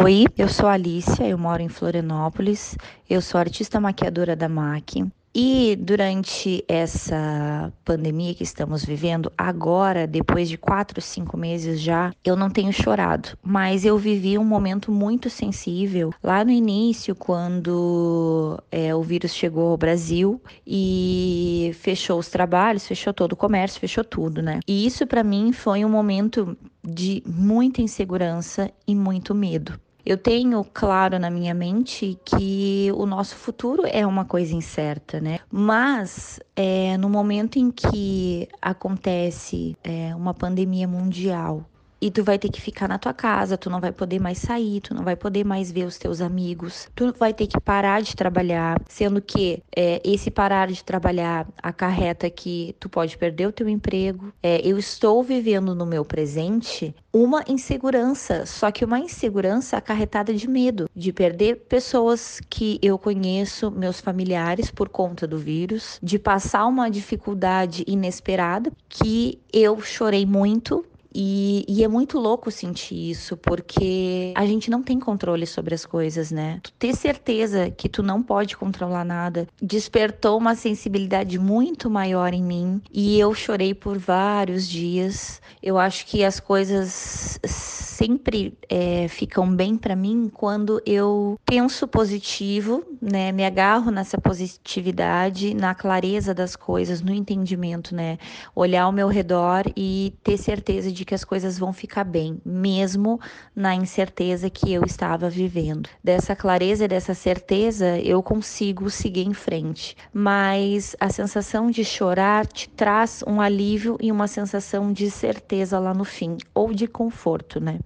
Oi, 0.03 0.27
eu 0.39 0.49
sou 0.49 0.69
Alicia, 0.69 1.27
eu 1.27 1.37
moro 1.37 1.63
em 1.63 1.69
Florianópolis, 1.69 2.77
eu 3.09 3.21
sou 3.21 3.41
artista 3.41 3.81
maquiadora 3.81 4.37
da 4.37 4.49
MAC. 4.49 5.11
E 5.35 5.77
durante 5.77 6.65
essa 6.67 7.73
pandemia 7.85 8.35
que 8.35 8.43
estamos 8.43 8.85
vivendo, 8.85 9.31
agora, 9.39 10.07
depois 10.07 10.49
de 10.49 10.59
quatro, 10.59 11.01
cinco 11.01 11.37
meses 11.37 11.81
já, 11.81 12.13
eu 12.25 12.35
não 12.35 12.51
tenho 12.51 12.73
chorado, 12.73 13.39
mas 13.41 13.85
eu 13.85 13.97
vivi 13.97 14.37
um 14.37 14.45
momento 14.45 14.91
muito 14.91 15.31
sensível 15.31 16.13
lá 16.21 16.45
no 16.45 16.51
início, 16.51 17.15
quando 17.15 18.61
é, 18.73 18.93
o 18.93 19.03
vírus 19.03 19.33
chegou 19.33 19.71
ao 19.71 19.77
Brasil 19.77 20.43
e 20.67 21.71
fechou 21.75 22.19
os 22.19 22.29
trabalhos, 22.29 22.87
fechou 22.87 23.15
todo 23.15 23.33
o 23.33 23.37
comércio, 23.37 23.81
fechou 23.81 24.03
tudo, 24.03 24.43
né? 24.43 24.59
E 24.67 24.85
isso 24.85 25.07
para 25.07 25.23
mim 25.23 25.53
foi 25.53 25.85
um 25.85 25.89
momento 25.89 26.57
de 26.83 27.23
muita 27.25 27.81
insegurança 27.81 28.69
e 28.87 28.97
muito 28.97 29.33
medo. 29.33 29.79
Eu 30.05 30.17
tenho 30.17 30.65
claro 30.73 31.19
na 31.19 31.31
minha 31.31 31.55
mente 31.55 32.19
que 32.25 32.91
o 32.95 33.07
nosso 33.07 33.37
futuro 33.37 33.83
é 33.87 34.07
uma 34.07 34.25
coisa 34.25 34.55
incerta, 34.55 35.21
né? 35.21 35.41
Mas 35.51 36.41
é, 36.57 36.97
no 36.97 37.09
momento 37.09 37.59
em 37.59 37.71
que 37.71 38.49
acontece 38.61 39.77
é, 39.83 40.15
uma 40.15 40.35
pandemia 40.35 40.89
mundial 40.89 41.65
e 42.01 42.11
tu 42.11 42.25
vai 42.25 42.39
ter 42.39 42.49
que 42.49 42.61
ficar 42.61 42.89
na 42.89 42.99
tua 42.99 43.13
casa, 43.13 43.59
tu 43.59 43.69
não 43.69 43.81
vai 43.81 43.93
poder 43.93 44.19
mais 44.21 44.39
sair, 44.39 44.81
tu 44.81 44.95
não 44.95 45.05
vai 45.05 45.17
poder 45.17 45.45
mais 45.45 45.71
ver 45.71 45.85
os 45.85 45.99
teus 45.99 46.21
amigos, 46.21 46.89
tu 46.95 47.13
vai 47.19 47.35
ter 47.35 47.47
que 47.47 47.61
parar 47.61 48.01
de 48.03 48.17
trabalhar, 48.17 48.81
sendo 48.89 49.21
que 49.21 49.63
é, 49.75 50.01
esse 50.05 50.31
parar 50.31 50.69
de 50.69 50.83
trabalhar 50.83 51.47
acarreta 51.63 52.31
que 52.31 52.75
tu 52.81 52.89
pode 52.89 53.17
perder 53.19 53.47
o 53.47 53.53
teu 53.53 53.69
emprego. 53.69 54.33
É, 54.43 54.61
eu 54.67 54.79
estou 54.79 55.23
vivendo 55.23 55.75
no 55.75 55.85
meu 55.85 56.05
presente 56.05 56.95
uma 57.13 57.45
insegurança, 57.49 58.47
só 58.47 58.71
que 58.71 58.85
uma 58.85 58.99
insegurança 58.99 59.77
acarretada 59.77 60.33
de 60.33 60.49
medo, 60.49 60.89
de 60.95 61.13
perder 61.13 61.57
pessoas 61.69 62.41
que 62.49 62.79
eu 62.81 62.99
conheço, 62.99 63.71
meus 63.71 64.01
familiares, 64.01 64.71
por 64.71 64.89
conta 64.89 65.27
do 65.27 65.37
vírus, 65.37 65.99
de 66.03 66.19
passar 66.19 66.67
uma 66.67 66.91
dificuldade 66.91 67.85
inesperada 67.87 68.73
que 68.89 69.41
eu 69.53 69.81
chorei 69.81 70.25
muito 70.25 70.85
e, 71.15 71.65
e, 71.69 71.83
é 71.83 71.89
muito 71.89 72.19
louco 72.19 72.51
sentir 72.51 73.11
isso, 73.11 73.37
porque 73.37 74.33
a 74.37 74.47
gente 74.47 74.71
não 74.71 74.83
tem 74.83 74.99
controle 74.99 75.47
sobre 75.47 75.75
as 75.75 75.85
coisas, 75.85 76.31
né? 76.31 76.61
Tu 76.63 76.73
ter 76.73 76.95
certeza 76.95 77.71
que 77.71 77.89
tu 77.89 78.03
não 78.03 78.23
pode 78.23 78.57
controlar 78.57 79.05
nada 79.05 79.47
despertou 79.61 80.39
uma 80.39 80.55
sensibilidade 80.55 81.39
muito 81.39 81.91
maior 81.91 82.33
em 82.33 82.43
mim 82.43 82.83
e 82.93 83.19
eu 83.19 83.35
chorei 83.35 83.75
por 83.75 83.99
vários 83.99 84.69
dias. 84.69 85.41
Eu 85.63 85.79
acho 85.79 86.07
que 86.07 86.25
as 86.25 86.41
coisas 86.41 87.39
sempre 87.45 88.57
é, 88.69 89.09
ficam 89.09 89.55
bem 89.55 89.77
para 89.77 89.95
mim 89.95 90.31
quando 90.33 90.81
eu 90.87 91.39
penso 91.45 91.87
positivo, 91.87 92.83
né? 93.01 93.31
Me 93.31 93.45
agarro 93.45 93.91
nessa 93.91 94.19
positividade, 94.19 95.53
na 95.53 95.75
clareza 95.75 96.33
das 96.33 96.57
coisas, 96.57 97.03
no 97.03 97.13
entendimento, 97.13 97.95
né? 97.95 98.19
Olhar 98.55 98.85
ao 98.85 98.93
meu 98.93 99.09
redor 99.09 99.65
e 99.77 100.15
ter 100.25 100.39
certeza 100.39 100.91
de 100.91 101.00
de 101.01 101.05
que 101.07 101.15
as 101.15 101.25
coisas 101.25 101.59
vão 101.59 101.73
ficar 101.73 102.05
bem, 102.05 102.41
mesmo 102.45 103.19
na 103.57 103.75
incerteza 103.75 104.51
que 104.51 104.71
eu 104.71 104.85
estava 104.85 105.31
vivendo. 105.31 105.89
Dessa 106.05 106.37
clareza 106.37 106.85
e 106.85 106.89
dessa 106.89 107.15
certeza, 107.15 107.99
eu 107.99 108.23
consigo 108.23 108.91
seguir 108.91 109.27
em 109.27 109.33
frente. 109.33 109.97
Mas 110.13 110.95
a 111.01 111.09
sensação 111.09 111.71
de 111.71 111.85
chorar 111.85 112.47
te 112.47 112.69
traz 112.69 113.25
um 113.27 113.41
alívio 113.41 113.97
e 114.01 114.13
uma 114.13 114.29
sensação 114.29 114.93
de 114.93 115.11
certeza 115.11 115.79
lá 115.79 115.95
no 115.95 116.05
fim, 116.05 116.37
ou 116.55 116.75
de 116.75 116.87
conforto, 116.87 117.59
né? 117.59 117.79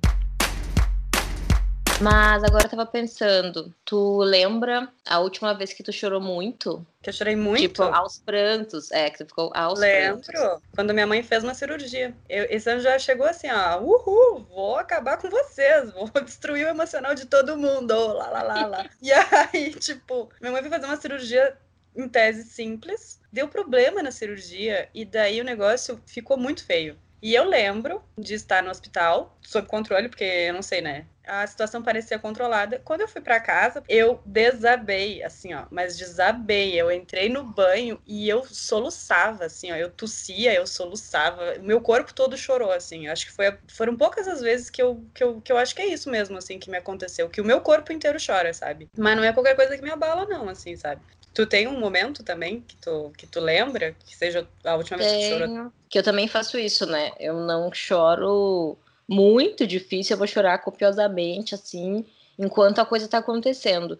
Mas 2.00 2.42
agora 2.42 2.66
eu 2.66 2.70
tava 2.70 2.86
pensando, 2.86 3.72
tu 3.84 4.18
lembra 4.18 4.88
a 5.06 5.20
última 5.20 5.54
vez 5.54 5.72
que 5.72 5.82
tu 5.82 5.92
chorou 5.92 6.20
muito? 6.20 6.84
Que 7.00 7.10
eu 7.10 7.14
chorei 7.14 7.36
muito? 7.36 7.60
Tipo, 7.60 7.84
aos 7.84 8.18
prantos. 8.18 8.90
É, 8.90 9.10
que 9.10 9.18
tu 9.18 9.26
ficou 9.26 9.52
aos 9.54 9.78
Lembro. 9.78 10.22
prantos. 10.22 10.40
Lembro. 10.40 10.62
Quando 10.74 10.94
minha 10.94 11.06
mãe 11.06 11.22
fez 11.22 11.44
uma 11.44 11.54
cirurgia. 11.54 12.14
Eu, 12.28 12.46
esse 12.50 12.68
ano 12.70 12.80
já 12.80 12.98
chegou 12.98 13.26
assim, 13.26 13.48
ó. 13.50 13.80
Uhul, 13.80 14.46
vou 14.50 14.76
acabar 14.76 15.18
com 15.18 15.30
vocês. 15.30 15.92
Vou 15.92 16.10
destruir 16.24 16.66
o 16.66 16.70
emocional 16.70 17.14
de 17.14 17.26
todo 17.26 17.56
mundo. 17.56 17.94
Lá, 18.14 18.30
lá, 18.30 18.42
lá, 18.42 18.66
lá. 18.66 18.90
e 19.00 19.12
aí, 19.12 19.74
tipo, 19.74 20.28
minha 20.40 20.52
mãe 20.52 20.62
foi 20.62 20.70
fazer 20.70 20.86
uma 20.86 20.96
cirurgia 20.96 21.56
em 21.94 22.08
tese 22.08 22.44
simples. 22.44 23.20
Deu 23.32 23.48
problema 23.48 24.02
na 24.02 24.10
cirurgia. 24.10 24.88
E 24.92 25.04
daí 25.04 25.40
o 25.40 25.44
negócio 25.44 26.00
ficou 26.06 26.36
muito 26.36 26.64
feio. 26.64 26.98
E 27.24 27.34
eu 27.34 27.44
lembro 27.44 28.02
de 28.18 28.34
estar 28.34 28.62
no 28.62 28.68
hospital, 28.68 29.34
sob 29.40 29.66
controle, 29.66 30.10
porque 30.10 30.22
eu 30.22 30.52
não 30.52 30.60
sei, 30.60 30.82
né? 30.82 31.06
A 31.26 31.46
situação 31.46 31.82
parecia 31.82 32.18
controlada. 32.18 32.82
Quando 32.84 33.00
eu 33.00 33.08
fui 33.08 33.22
para 33.22 33.40
casa, 33.40 33.82
eu 33.88 34.20
desabei, 34.26 35.22
assim, 35.22 35.54
ó, 35.54 35.64
mas 35.70 35.96
desabei. 35.96 36.78
Eu 36.78 36.92
entrei 36.92 37.30
no 37.30 37.42
banho 37.42 37.98
e 38.06 38.28
eu 38.28 38.44
soluçava, 38.44 39.46
assim, 39.46 39.72
ó, 39.72 39.74
eu 39.74 39.90
tossia, 39.90 40.52
eu 40.52 40.66
soluçava. 40.66 41.54
Meu 41.62 41.80
corpo 41.80 42.12
todo 42.12 42.36
chorou, 42.36 42.70
assim. 42.70 43.08
Acho 43.08 43.24
que 43.24 43.32
foi, 43.32 43.56
foram 43.68 43.96
poucas 43.96 44.28
as 44.28 44.42
vezes 44.42 44.68
que 44.68 44.82
eu, 44.82 45.02
que, 45.14 45.24
eu, 45.24 45.40
que 45.40 45.50
eu 45.50 45.56
acho 45.56 45.74
que 45.74 45.80
é 45.80 45.86
isso 45.86 46.10
mesmo, 46.10 46.36
assim, 46.36 46.58
que 46.58 46.70
me 46.70 46.76
aconteceu. 46.76 47.30
Que 47.30 47.40
o 47.40 47.44
meu 47.44 47.62
corpo 47.62 47.90
inteiro 47.90 48.18
chora, 48.24 48.52
sabe? 48.52 48.86
Mas 48.98 49.16
não 49.16 49.24
é 49.24 49.32
qualquer 49.32 49.56
coisa 49.56 49.74
que 49.78 49.82
me 49.82 49.90
abala, 49.90 50.26
não, 50.26 50.46
assim, 50.46 50.76
sabe? 50.76 51.00
Tu 51.34 51.44
tem 51.46 51.66
um 51.66 51.80
momento 51.80 52.22
também 52.22 52.60
que 52.60 52.76
tu, 52.76 53.12
que 53.18 53.26
tu 53.26 53.40
lembra, 53.40 53.92
que 54.06 54.16
seja 54.16 54.46
a 54.64 54.76
última 54.76 54.98
Tenho, 54.98 55.10
vez 55.10 55.24
que 55.24 55.34
tu 55.34 55.38
chorou? 55.38 55.72
Que 55.90 55.98
eu 55.98 56.02
também 56.02 56.28
faço 56.28 56.56
isso, 56.56 56.86
né? 56.86 57.10
Eu 57.18 57.34
não 57.34 57.72
choro 57.74 58.78
muito 59.08 59.66
difícil, 59.66 60.14
eu 60.14 60.18
vou 60.18 60.28
chorar 60.28 60.58
copiosamente, 60.58 61.52
assim, 61.52 62.06
enquanto 62.38 62.78
a 62.78 62.86
coisa 62.86 63.08
tá 63.08 63.18
acontecendo. 63.18 63.98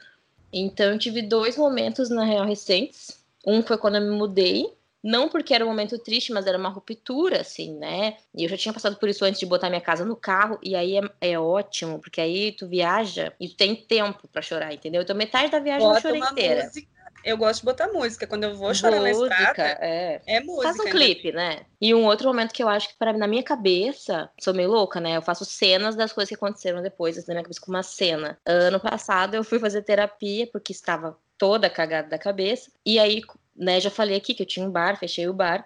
Então, 0.53 0.93
eu 0.93 0.99
tive 0.99 1.23
dois 1.23 1.57
momentos, 1.57 2.09
na 2.09 2.25
real, 2.25 2.47
recentes. 2.47 3.19
Um 3.45 3.65
foi 3.65 3.77
quando 3.77 3.97
eu 3.97 4.03
me 4.03 4.17
mudei, 4.17 4.73
não 5.03 5.29
porque 5.29 5.53
era 5.53 5.65
um 5.65 5.69
momento 5.69 5.99
triste, 5.99 6.33
mas 6.33 6.47
era 6.47 6.57
uma 6.57 6.69
ruptura, 6.69 7.41
assim, 7.41 7.75
né? 7.75 8.17
E 8.33 8.45
eu 8.45 8.49
já 8.49 8.57
tinha 8.57 8.73
passado 8.73 8.95
por 8.95 9.09
isso 9.09 9.25
antes 9.25 9.41
de 9.41 9.47
botar 9.47 9.69
minha 9.69 9.81
casa 9.81 10.05
no 10.05 10.15
carro, 10.15 10.57
e 10.63 10.77
aí 10.77 10.97
é, 10.97 11.03
é 11.21 11.39
ótimo, 11.39 11.99
porque 11.99 12.21
aí 12.21 12.53
tu 12.53 12.69
viaja 12.69 13.33
e 13.41 13.49
tu 13.49 13.57
tem 13.57 13.75
tempo 13.75 14.29
para 14.29 14.41
chorar, 14.41 14.73
entendeu? 14.73 15.03
Então 15.03 15.17
metade 15.17 15.51
da 15.51 15.59
viagem 15.59 15.87
Bota 15.87 15.99
eu 15.99 16.03
chorei 16.03 16.23
inteira. 16.23 16.65
Música 16.65 16.94
eu 17.25 17.37
gosto 17.37 17.61
de 17.61 17.67
botar 17.67 17.89
música. 17.89 18.27
Quando 18.27 18.45
eu 18.45 18.57
vou 18.57 18.75
chorar 18.75 19.01
música, 19.01 19.29
na 19.29 19.37
estrada, 19.37 19.79
é. 19.81 20.21
é 20.27 20.41
música. 20.41 20.75
Faz 20.75 20.81
um 20.81 20.91
clipe, 20.91 21.33
né? 21.33 21.61
E 21.81 21.95
um 21.95 22.05
outro 22.05 22.29
momento 22.29 22.53
que 22.53 22.63
eu 22.63 22.69
acho 22.69 22.89
que 22.89 22.95
para 22.99 23.13
na 23.13 23.27
minha 23.27 23.43
cabeça, 23.43 24.31
sou 24.41 24.55
meio 24.55 24.71
louca, 24.71 25.01
né? 25.01 25.17
Eu 25.17 25.23
faço 25.23 25.45
cenas 25.45 25.97
das 25.97 26.13
coisas 26.13 26.29
que 26.29 26.35
aconteceram 26.35 26.83
depois, 26.83 27.17
assim, 27.17 27.29
na 27.29 27.35
minha 27.35 27.45
cabeça 27.45 27.61
com 27.61 27.71
uma 27.71 27.83
cena. 27.83 28.39
Ano 28.45 28.79
passado 28.79 29.35
eu 29.35 29.45
fui 29.45 29.59
fazer 29.59 29.83
terapia 29.83 30.47
porque 30.47 30.73
estava 30.73 31.17
toda 31.39 31.71
cagada 31.71 32.09
da 32.09 32.19
cabeça. 32.19 32.71
E 32.85 32.99
aí, 32.99 33.23
né, 33.57 33.81
já 33.81 33.91
falei 33.91 34.17
aqui 34.17 34.35
que 34.35 34.43
eu 34.43 34.47
tinha 34.47 34.67
um 34.67 34.71
bar, 34.71 34.99
fechei 34.99 35.29
o 35.29 35.35
bar. 35.35 35.65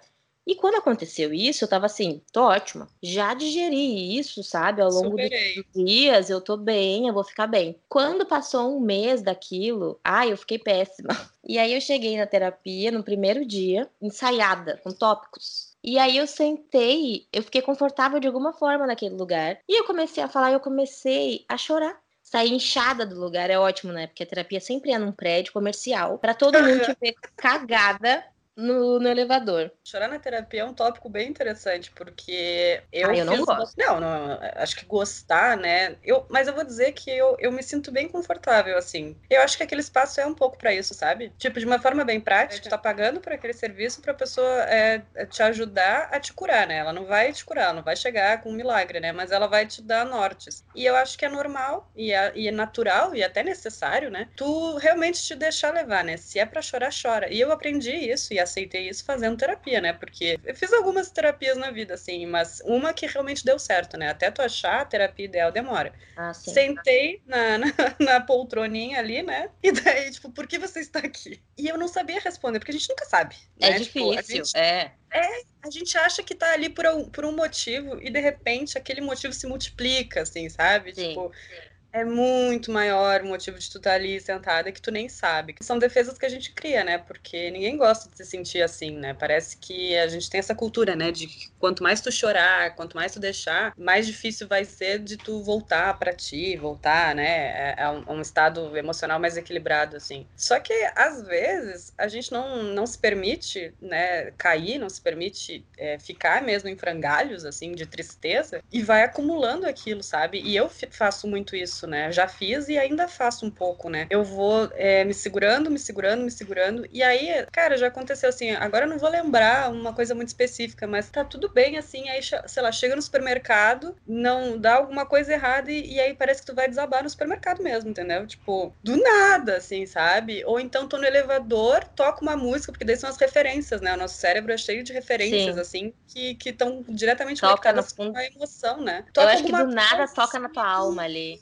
E 0.49 0.55
quando 0.55 0.77
aconteceu 0.77 1.31
isso, 1.31 1.63
eu 1.63 1.67
tava 1.67 1.85
assim, 1.85 2.23
tô 2.33 2.41
ótima. 2.41 2.89
Já 3.03 3.35
digeri 3.35 4.17
isso, 4.17 4.41
sabe? 4.41 4.81
Ao 4.81 4.89
longo 4.89 5.11
Superei. 5.11 5.53
dos 5.53 5.85
dias, 5.85 6.27
eu 6.31 6.41
tô 6.41 6.57
bem, 6.57 7.07
eu 7.07 7.13
vou 7.13 7.23
ficar 7.23 7.45
bem. 7.45 7.79
Quando 7.87 8.25
passou 8.25 8.75
um 8.75 8.79
mês 8.79 9.21
daquilo, 9.21 9.99
ai, 10.03 10.31
eu 10.31 10.37
fiquei 10.37 10.57
péssima. 10.57 11.09
E 11.47 11.57
aí 11.57 11.73
eu 11.73 11.81
cheguei 11.81 12.15
na 12.15 12.27
terapia 12.27 12.91
no 12.91 13.03
primeiro 13.03 13.43
dia, 13.43 13.89
ensaiada, 13.99 14.79
com 14.83 14.91
tópicos. 14.91 15.75
E 15.83 15.97
aí 15.97 16.17
eu 16.17 16.27
sentei, 16.27 17.27
eu 17.33 17.41
fiquei 17.41 17.61
confortável 17.61 18.19
de 18.19 18.27
alguma 18.27 18.53
forma 18.53 18.85
naquele 18.85 19.15
lugar. 19.15 19.57
E 19.67 19.79
eu 19.79 19.83
comecei 19.85 20.21
a 20.21 20.27
falar, 20.27 20.51
eu 20.51 20.59
comecei 20.59 21.45
a 21.47 21.57
chorar 21.57 21.99
sair 22.21 22.53
inchada 22.53 23.07
do 23.07 23.19
lugar 23.19 23.49
é 23.49 23.57
ótimo, 23.57 23.91
né? 23.91 24.05
Porque 24.05 24.21
a 24.21 24.25
terapia 24.25 24.59
sempre 24.59 24.91
é 24.91 24.99
num 24.99 25.11
prédio 25.11 25.51
comercial 25.51 26.19
para 26.19 26.35
todo 26.35 26.61
mundo 26.61 26.83
te 26.83 26.95
ver 27.01 27.15
cagada 27.35 28.23
no, 28.59 28.99
no, 28.99 29.07
elevador. 29.07 29.71
Chorar 29.83 30.07
na 30.07 30.19
terapia 30.19 30.61
é 30.61 30.65
um 30.65 30.73
tópico 30.73 31.09
bem 31.09 31.29
interessante, 31.29 31.91
porque 31.91 32.81
eu. 32.91 33.09
Ah, 33.09 33.15
eu 33.15 33.25
não 33.25 33.45
gosto. 33.45 33.75
Não, 33.77 33.99
não, 33.99 34.39
acho 34.55 34.75
que 34.75 34.85
gostar, 34.85 35.57
né? 35.57 35.95
Eu, 36.03 36.25
mas 36.29 36.47
eu 36.47 36.53
vou 36.53 36.63
dizer 36.63 36.91
que 36.91 37.09
eu, 37.09 37.35
eu 37.39 37.51
me 37.51 37.63
sinto 37.63 37.91
bem 37.91 38.07
confortável, 38.07 38.77
assim. 38.77 39.15
Eu 39.29 39.41
acho 39.41 39.57
que 39.57 39.63
aquele 39.63 39.81
espaço 39.81 40.19
é 40.19 40.25
um 40.25 40.33
pouco 40.33 40.57
para 40.57 40.73
isso, 40.73 40.93
sabe? 40.93 41.31
Tipo, 41.37 41.59
de 41.59 41.65
uma 41.65 41.79
forma 41.79 42.03
bem 42.03 42.19
prática, 42.19 42.61
tu 42.61 42.69
tá 42.69 42.77
pagando 42.77 43.19
por 43.19 43.31
aquele 43.31 43.53
serviço 43.53 44.01
pra 44.01 44.13
pessoa 44.13 44.63
é, 44.63 45.01
é, 45.15 45.25
te 45.25 45.41
ajudar 45.43 46.09
a 46.11 46.19
te 46.19 46.33
curar, 46.33 46.67
né? 46.67 46.77
Ela 46.77 46.93
não 46.93 47.05
vai 47.05 47.31
te 47.31 47.45
curar, 47.45 47.73
não 47.73 47.83
vai 47.83 47.95
chegar 47.95 48.41
com 48.41 48.49
um 48.49 48.53
milagre, 48.53 48.99
né? 48.99 49.11
Mas 49.11 49.31
ela 49.31 49.47
vai 49.47 49.65
te 49.65 49.81
dar 49.81 50.05
nortes. 50.05 50.65
E 50.75 50.85
eu 50.85 50.95
acho 50.95 51.17
que 51.17 51.25
é 51.25 51.29
normal 51.29 51.89
e 51.95 52.11
é, 52.11 52.31
e 52.35 52.47
é 52.47 52.51
natural 52.51 53.15
e 53.15 53.23
até 53.23 53.43
necessário, 53.43 54.09
né? 54.09 54.27
Tu 54.35 54.77
realmente 54.77 55.23
te 55.23 55.35
deixar 55.35 55.73
levar, 55.73 56.03
né? 56.03 56.17
Se 56.17 56.39
é 56.39 56.45
para 56.45 56.61
chorar, 56.61 56.89
chora. 56.91 57.31
E 57.31 57.39
eu 57.39 57.51
aprendi 57.51 57.91
isso 57.91 58.33
e 58.33 58.39
aceitei 58.49 58.89
isso 58.89 59.05
fazendo 59.05 59.37
terapia, 59.37 59.79
né? 59.79 59.93
Porque 59.93 60.39
eu 60.43 60.55
fiz 60.55 60.73
algumas 60.73 61.09
terapias 61.11 61.57
na 61.57 61.71
vida, 61.71 61.93
assim, 61.93 62.25
mas 62.25 62.61
uma 62.65 62.93
que 62.93 63.05
realmente 63.05 63.45
deu 63.45 63.57
certo, 63.57 63.97
né? 63.97 64.09
Até 64.09 64.29
tu 64.31 64.41
achar 64.41 64.81
a 64.81 64.85
terapia 64.85 65.25
ideal 65.25 65.51
demora. 65.51 65.93
Ah, 66.17 66.33
sim. 66.33 66.51
Sentei 66.51 67.21
na, 67.25 67.57
na, 67.59 67.71
na, 67.99 68.21
poltroninha 68.21 68.99
ali, 68.99 69.21
né? 69.23 69.49
E 69.63 69.71
daí, 69.71 70.11
tipo, 70.11 70.29
por 70.31 70.47
que 70.47 70.57
você 70.57 70.79
está 70.79 70.99
aqui? 70.99 71.41
E 71.57 71.67
eu 71.67 71.77
não 71.77 71.87
sabia 71.87 72.19
responder, 72.19 72.59
porque 72.59 72.71
a 72.71 72.75
gente 72.75 72.89
nunca 72.89 73.05
sabe. 73.05 73.35
É 73.59 73.71
né? 73.71 73.77
difícil, 73.77 74.17
tipo, 74.17 74.31
gente, 74.31 74.57
é. 74.57 74.91
É, 75.11 75.41
a 75.63 75.71
gente 75.71 75.97
acha 75.97 76.21
que 76.21 76.35
tá 76.35 76.53
ali 76.53 76.69
por 76.69 76.85
um, 76.85 77.09
por 77.09 77.25
um 77.25 77.31
motivo 77.31 77.99
e 77.99 78.11
de 78.11 78.19
repente 78.19 78.77
aquele 78.77 79.01
motivo 79.01 79.33
se 79.33 79.47
multiplica, 79.47 80.21
assim, 80.21 80.47
sabe? 80.49 80.93
Sim, 80.93 81.09
tipo, 81.09 81.31
sim 81.33 81.68
é 81.91 82.03
muito 82.05 82.71
maior 82.71 83.21
o 83.21 83.27
motivo 83.27 83.57
de 83.57 83.69
tu 83.69 83.77
estar 83.77 83.91
tá 83.91 83.95
ali 83.95 84.19
sentada 84.19 84.71
que 84.71 84.81
tu 84.81 84.91
nem 84.91 85.09
sabe. 85.09 85.55
São 85.61 85.79
defesas 85.79 86.17
que 86.17 86.25
a 86.25 86.29
gente 86.29 86.51
cria, 86.51 86.83
né? 86.83 86.97
Porque 86.97 87.49
ninguém 87.51 87.77
gosta 87.77 88.09
de 88.09 88.17
se 88.17 88.25
sentir 88.25 88.61
assim, 88.61 88.91
né? 88.91 89.13
Parece 89.13 89.57
que 89.57 89.97
a 89.97 90.07
gente 90.07 90.29
tem 90.29 90.39
essa 90.39 90.53
cultura, 90.53 90.95
né? 90.95 91.11
De 91.11 91.27
que 91.27 91.49
quanto 91.59 91.81
mais 91.81 92.01
tu 92.01 92.11
chorar, 92.11 92.75
quanto 92.75 92.95
mais 92.95 93.13
tu 93.13 93.19
deixar, 93.19 93.73
mais 93.77 94.05
difícil 94.05 94.47
vai 94.47 94.65
ser 94.65 94.99
de 94.99 95.17
tu 95.17 95.41
voltar 95.41 95.97
para 95.97 96.13
ti, 96.13 96.55
voltar, 96.55 97.15
né? 97.15 97.73
A 97.73 97.91
um, 97.91 98.17
um, 98.17 98.21
estado 98.21 98.77
emocional 98.77 99.19
mais 99.19 99.35
equilibrado, 99.37 99.97
assim. 99.97 100.27
Só 100.35 100.59
que 100.59 100.73
às 100.95 101.23
vezes 101.23 101.93
a 101.97 102.07
gente 102.07 102.31
não, 102.31 102.63
não 102.63 102.85
se 102.85 102.97
permite, 102.97 103.73
né? 103.81 104.31
Cair, 104.37 104.77
não 104.77 104.89
se 104.89 105.01
permite 105.01 105.65
é, 105.77 105.97
ficar 105.97 106.41
mesmo 106.43 106.69
em 106.69 106.77
frangalhos, 106.77 107.45
assim, 107.45 107.71
de 107.71 107.85
tristeza 107.85 108.61
e 108.71 108.83
vai 108.83 109.03
acumulando 109.03 109.65
aquilo, 109.65 110.03
sabe? 110.03 110.41
E 110.41 110.55
eu 110.55 110.69
faço 110.91 111.27
muito 111.27 111.55
isso 111.55 111.78
faço, 111.79 111.87
né? 111.87 112.11
Já 112.11 112.27
fiz 112.27 112.67
e 112.67 112.77
ainda 112.77 113.07
faço 113.07 113.45
um 113.45 113.51
pouco, 113.51 113.89
né? 113.89 114.07
Eu 114.09 114.23
vou 114.23 114.69
é, 114.73 115.03
me 115.05 115.13
segurando, 115.13 115.71
me 115.71 115.79
segurando, 115.79 116.23
me 116.23 116.31
segurando. 116.31 116.87
E 116.91 117.01
aí, 117.01 117.45
cara, 117.51 117.77
já 117.77 117.87
aconteceu 117.87 118.29
assim. 118.29 118.51
Agora 118.51 118.85
eu 118.85 118.89
não 118.89 118.97
vou 118.97 119.09
lembrar 119.09 119.71
uma 119.71 119.93
coisa 119.93 120.13
muito 120.13 120.29
específica, 120.29 120.87
mas 120.87 121.09
tá 121.09 121.23
tudo 121.23 121.49
bem 121.49 121.77
assim. 121.77 122.09
Aí, 122.09 122.21
sei 122.21 122.63
lá, 122.63 122.71
chega 122.71 122.95
no 122.95 123.01
supermercado, 123.01 123.95
não 124.07 124.57
dá 124.57 124.75
alguma 124.75 125.05
coisa 125.05 125.33
errada 125.33 125.71
e, 125.71 125.93
e 125.93 125.99
aí 125.99 126.13
parece 126.13 126.41
que 126.41 126.47
tu 126.47 126.55
vai 126.55 126.67
desabar 126.67 127.03
no 127.03 127.09
supermercado 127.09 127.63
mesmo, 127.63 127.89
entendeu? 127.89 128.25
Tipo, 128.25 128.73
do 128.83 128.97
nada, 128.97 129.57
assim, 129.57 129.85
sabe? 129.85 130.43
Ou 130.45 130.59
então 130.59 130.87
tô 130.87 130.97
no 130.97 131.05
elevador, 131.05 131.83
toco 131.95 132.21
uma 132.21 132.35
música, 132.35 132.71
porque 132.71 132.85
daí 132.85 132.97
são 132.97 133.09
as 133.09 133.17
referências, 133.17 133.81
né? 133.81 133.93
O 133.93 133.97
nosso 133.97 134.15
cérebro 134.15 134.51
é 134.51 134.57
cheio 134.57 134.83
de 134.83 134.93
referências, 134.93 135.55
Sim. 135.55 135.61
assim, 135.61 135.93
que 136.07 136.37
estão 136.49 136.83
diretamente 136.87 137.41
toca 137.41 137.51
conectadas 137.53 137.93
com 137.93 138.15
a 138.15 138.25
emoção, 138.25 138.81
né? 138.81 139.05
Toca 139.13 139.27
Eu 139.27 139.33
acho 139.33 139.43
que 139.43 139.51
do 139.51 139.67
nada 139.67 140.07
toca 140.07 140.39
na 140.39 140.49
tua 140.49 140.67
alma 140.67 141.03
ali. 141.03 141.39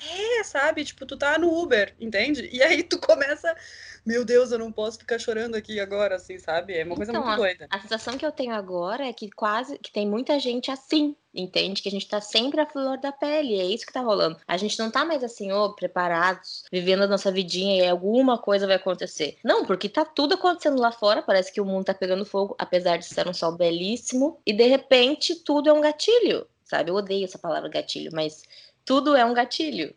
É, 0.00 0.44
sabe? 0.44 0.84
Tipo, 0.84 1.06
tu 1.06 1.16
tá 1.16 1.38
no 1.38 1.52
Uber, 1.52 1.94
entende? 1.98 2.48
E 2.52 2.62
aí 2.62 2.82
tu 2.82 2.98
começa 2.98 3.54
meu 4.06 4.24
Deus, 4.24 4.52
eu 4.52 4.58
não 4.60 4.70
posso 4.70 4.98
ficar 4.98 5.18
chorando 5.18 5.56
aqui 5.56 5.80
agora, 5.80 6.14
assim, 6.14 6.38
sabe? 6.38 6.78
É 6.78 6.84
uma 6.84 6.94
coisa 6.94 7.10
então, 7.10 7.24
muito 7.24 7.38
doida. 7.38 7.66
A, 7.68 7.76
a 7.76 7.80
sensação 7.80 8.16
que 8.16 8.24
eu 8.24 8.30
tenho 8.30 8.54
agora 8.54 9.04
é 9.04 9.12
que 9.12 9.28
quase 9.28 9.76
que 9.78 9.90
tem 9.90 10.08
muita 10.08 10.38
gente 10.38 10.70
assim, 10.70 11.16
entende? 11.34 11.82
Que 11.82 11.88
a 11.88 11.90
gente 11.90 12.06
tá 12.06 12.20
sempre 12.20 12.60
a 12.60 12.66
flor 12.66 12.98
da 12.98 13.10
pele, 13.10 13.58
é 13.58 13.64
isso 13.64 13.84
que 13.84 13.92
tá 13.92 14.00
rolando. 14.00 14.38
A 14.46 14.56
gente 14.56 14.78
não 14.78 14.92
tá 14.92 15.04
mais 15.04 15.24
assim, 15.24 15.50
ô, 15.50 15.64
oh, 15.64 15.74
preparados, 15.74 16.62
vivendo 16.70 17.02
a 17.02 17.08
nossa 17.08 17.32
vidinha 17.32 17.84
e 17.84 17.88
alguma 17.88 18.38
coisa 18.38 18.64
vai 18.64 18.76
acontecer. 18.76 19.38
Não, 19.42 19.66
porque 19.66 19.88
tá 19.88 20.04
tudo 20.04 20.34
acontecendo 20.34 20.80
lá 20.80 20.92
fora, 20.92 21.20
parece 21.20 21.52
que 21.52 21.60
o 21.60 21.64
mundo 21.64 21.86
tá 21.86 21.94
pegando 21.94 22.24
fogo, 22.24 22.54
apesar 22.60 22.98
de 22.98 23.06
ser 23.06 23.26
um 23.26 23.34
sol 23.34 23.56
belíssimo, 23.56 24.40
e 24.46 24.52
de 24.52 24.68
repente 24.68 25.34
tudo 25.34 25.68
é 25.68 25.72
um 25.72 25.80
gatilho, 25.80 26.46
sabe? 26.62 26.92
Eu 26.92 26.94
odeio 26.94 27.24
essa 27.24 27.40
palavra 27.40 27.68
gatilho, 27.68 28.12
mas 28.14 28.44
tudo 28.86 29.16
é 29.16 29.24
um 29.24 29.34
gatilho. 29.34 29.92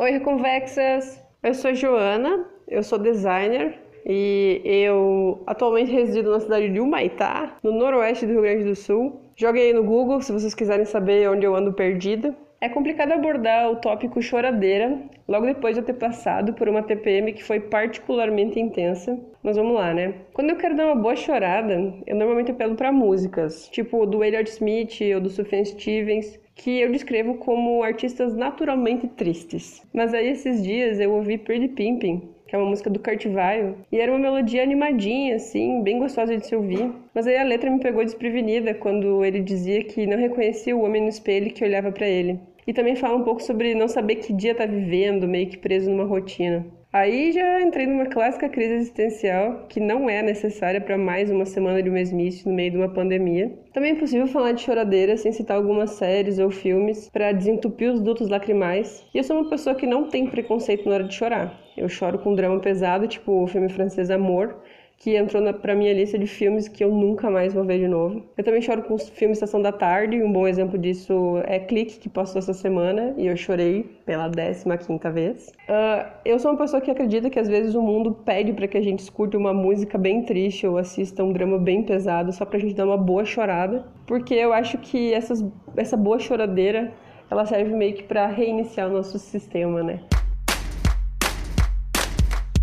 Oi, 0.00 0.10
Reconvexas! 0.10 1.22
Eu 1.44 1.54
sou 1.54 1.72
Joana, 1.74 2.44
eu 2.66 2.82
sou 2.82 2.98
designer 2.98 3.80
e 4.04 4.60
eu 4.64 5.44
atualmente 5.46 5.92
resido 5.92 6.32
na 6.32 6.40
cidade 6.40 6.70
de 6.70 6.80
Humaitá, 6.80 7.56
no 7.62 7.70
noroeste 7.70 8.26
do 8.26 8.32
Rio 8.32 8.42
Grande 8.42 8.64
do 8.64 8.74
Sul. 8.74 9.22
Joguei 9.36 9.72
no 9.72 9.84
Google 9.84 10.20
se 10.20 10.32
vocês 10.32 10.54
quiserem 10.54 10.84
saber 10.84 11.30
onde 11.30 11.46
eu 11.46 11.54
ando 11.54 11.72
perdida. 11.72 12.36
É 12.62 12.68
complicado 12.68 13.10
abordar 13.10 13.72
o 13.72 13.74
tópico 13.80 14.22
choradeira 14.22 14.96
logo 15.26 15.46
depois 15.46 15.74
de 15.74 15.80
eu 15.80 15.84
ter 15.84 15.94
passado 15.94 16.52
por 16.52 16.68
uma 16.68 16.80
TPM 16.80 17.32
que 17.32 17.42
foi 17.42 17.58
particularmente 17.58 18.60
intensa. 18.60 19.18
Mas 19.42 19.56
vamos 19.56 19.74
lá, 19.74 19.92
né? 19.92 20.14
Quando 20.32 20.50
eu 20.50 20.56
quero 20.56 20.76
dar 20.76 20.86
uma 20.86 20.94
boa 20.94 21.16
chorada, 21.16 21.92
eu 22.06 22.14
normalmente 22.14 22.52
apelo 22.52 22.76
para 22.76 22.92
músicas, 22.92 23.68
tipo 23.70 24.06
do 24.06 24.22
Elliott 24.22 24.48
Smith 24.48 25.00
ou 25.12 25.20
do 25.20 25.28
Sufjan 25.28 25.64
Stevens, 25.64 26.38
que 26.54 26.80
eu 26.80 26.92
descrevo 26.92 27.34
como 27.34 27.82
artistas 27.82 28.32
naturalmente 28.32 29.08
tristes. 29.08 29.82
Mas 29.92 30.14
aí 30.14 30.28
esses 30.28 30.62
dias 30.62 31.00
eu 31.00 31.12
ouvi 31.14 31.38
Pretty 31.38 31.66
Pimpin', 31.66 32.22
que 32.46 32.54
é 32.54 32.58
uma 32.58 32.68
música 32.68 32.88
do 32.88 33.00
Weill, 33.00 33.74
e 33.90 33.98
era 33.98 34.12
uma 34.12 34.20
melodia 34.20 34.62
animadinha, 34.62 35.34
assim, 35.34 35.82
bem 35.82 35.98
gostosa 35.98 36.36
de 36.36 36.46
se 36.46 36.54
ouvir. 36.54 36.92
Mas 37.12 37.26
aí 37.26 37.38
a 37.38 37.42
letra 37.42 37.68
me 37.70 37.80
pegou 37.80 38.04
desprevenida 38.04 38.72
quando 38.72 39.24
ele 39.24 39.40
dizia 39.40 39.82
que 39.82 40.06
não 40.06 40.16
reconhecia 40.16 40.76
o 40.76 40.82
homem 40.84 41.02
no 41.02 41.08
espelho 41.08 41.52
que 41.52 41.64
olhava 41.64 41.90
para 41.90 42.06
ele. 42.06 42.38
E 42.66 42.72
também 42.72 42.96
fala 42.96 43.16
um 43.16 43.24
pouco 43.24 43.42
sobre 43.42 43.74
não 43.74 43.88
saber 43.88 44.16
que 44.16 44.32
dia 44.32 44.54
tá 44.54 44.66
vivendo, 44.66 45.26
meio 45.26 45.48
que 45.48 45.58
preso 45.58 45.90
numa 45.90 46.04
rotina. 46.04 46.64
Aí 46.92 47.32
já 47.32 47.62
entrei 47.62 47.86
numa 47.86 48.04
clássica 48.04 48.50
crise 48.50 48.74
existencial 48.74 49.66
que 49.66 49.80
não 49.80 50.10
é 50.10 50.20
necessária 50.20 50.78
para 50.78 50.98
mais 50.98 51.30
uma 51.30 51.46
semana 51.46 51.82
de 51.82 51.88
mesmice 51.88 52.46
no 52.46 52.54
meio 52.54 52.70
de 52.70 52.76
uma 52.76 52.92
pandemia. 52.92 53.50
Também 53.72 53.92
é 53.92 53.98
possível 53.98 54.26
falar 54.26 54.52
de 54.52 54.60
choradeira 54.60 55.16
sem 55.16 55.32
citar 55.32 55.56
algumas 55.56 55.92
séries 55.92 56.38
ou 56.38 56.50
filmes 56.50 57.08
para 57.08 57.32
desentupir 57.32 57.90
os 57.90 57.98
dutos 57.98 58.28
lacrimais. 58.28 59.02
E 59.14 59.16
eu 59.16 59.24
sou 59.24 59.38
uma 59.38 59.48
pessoa 59.48 59.74
que 59.74 59.86
não 59.86 60.08
tem 60.08 60.26
preconceito 60.26 60.86
na 60.86 60.96
hora 60.96 61.04
de 61.04 61.14
chorar. 61.14 61.58
Eu 61.78 61.88
choro 61.88 62.18
com 62.18 62.34
drama 62.34 62.60
pesado, 62.60 63.08
tipo 63.08 63.42
o 63.42 63.46
filme 63.46 63.70
francês 63.70 64.10
Amor, 64.10 64.62
que 65.02 65.16
entrou 65.16 65.42
na, 65.42 65.52
minha 65.74 65.92
lista 65.92 66.16
de 66.16 66.28
filmes 66.28 66.68
que 66.68 66.84
eu 66.84 66.94
nunca 66.94 67.28
mais 67.28 67.52
vou 67.52 67.64
ver 67.64 67.80
de 67.80 67.88
novo. 67.88 68.22
Eu 68.38 68.44
também 68.44 68.62
choro 68.62 68.82
com 68.82 68.94
os 68.94 69.08
filmes 69.08 69.38
Estação 69.38 69.60
da 69.60 69.72
Tarde, 69.72 70.22
um 70.22 70.32
bom 70.32 70.46
exemplo 70.46 70.78
disso 70.78 71.42
é 71.44 71.58
Clique, 71.58 71.98
que 71.98 72.08
passou 72.08 72.38
essa 72.38 72.54
semana, 72.54 73.12
e 73.16 73.26
eu 73.26 73.36
chorei 73.36 73.82
pela 74.06 74.30
15 74.30 74.64
vez. 75.12 75.48
Uh, 75.68 76.08
eu 76.24 76.38
sou 76.38 76.52
uma 76.52 76.56
pessoa 76.56 76.80
que 76.80 76.88
acredita 76.88 77.28
que 77.28 77.38
às 77.40 77.48
vezes 77.48 77.74
o 77.74 77.82
mundo 77.82 78.12
pede 78.12 78.52
para 78.52 78.68
que 78.68 78.78
a 78.78 78.80
gente 78.80 79.00
escute 79.00 79.36
uma 79.36 79.52
música 79.52 79.98
bem 79.98 80.22
triste 80.22 80.68
ou 80.68 80.78
assista 80.78 81.24
um 81.24 81.32
drama 81.32 81.58
bem 81.58 81.82
pesado 81.82 82.32
só 82.32 82.44
pra 82.44 82.60
gente 82.60 82.74
dar 82.74 82.86
uma 82.86 82.96
boa 82.96 83.24
chorada, 83.24 83.84
porque 84.06 84.34
eu 84.34 84.52
acho 84.52 84.78
que 84.78 85.12
essas, 85.12 85.44
essa 85.76 85.96
boa 85.96 86.20
choradeira 86.20 86.92
ela 87.28 87.44
serve 87.44 87.74
meio 87.74 87.94
que 87.94 88.04
para 88.04 88.28
reiniciar 88.28 88.88
o 88.88 88.92
nosso 88.92 89.18
sistema, 89.18 89.82
né? 89.82 90.00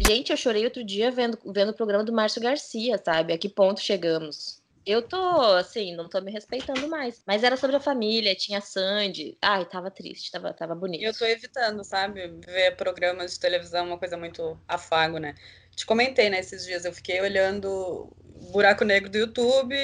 Gente, 0.10 0.32
eu 0.32 0.38
chorei 0.38 0.66
outro 0.66 0.84
dia 0.84 1.12
vendo, 1.12 1.38
vendo 1.54 1.70
o 1.70 1.74
programa 1.76 2.04
do 2.04 2.12
Márcio 2.12 2.42
Garcia, 2.42 2.98
sabe? 2.98 3.32
A 3.32 3.38
que 3.38 3.48
ponto 3.48 3.80
chegamos? 3.80 4.60
Eu 4.84 5.04
tô, 5.04 5.40
assim, 5.54 5.96
não 5.96 6.10
tô 6.10 6.20
me 6.20 6.32
respeitando 6.32 6.88
mais. 6.88 7.22
Mas 7.28 7.44
era 7.44 7.56
sobre 7.56 7.76
a 7.76 7.80
família, 7.80 8.34
tinha 8.34 8.60
Sandy. 8.60 9.38
Ai, 9.40 9.66
tava 9.66 9.92
triste, 9.92 10.32
tava, 10.32 10.52
tava 10.52 10.74
bonito. 10.74 11.04
Eu 11.04 11.14
tô 11.14 11.26
evitando, 11.26 11.84
sabe? 11.84 12.28
Ver 12.44 12.76
programas 12.76 13.34
de 13.34 13.40
televisão, 13.40 13.86
uma 13.86 14.00
coisa 14.00 14.18
muito 14.18 14.60
afago, 14.68 15.20
né? 15.20 15.36
Te 15.76 15.86
comentei, 15.86 16.28
né, 16.28 16.40
esses 16.40 16.66
dias. 16.66 16.86
Eu 16.86 16.92
fiquei 16.92 17.22
olhando 17.22 18.12
buraco 18.52 18.84
negro 18.84 19.12
do 19.12 19.18
YouTube, 19.20 19.76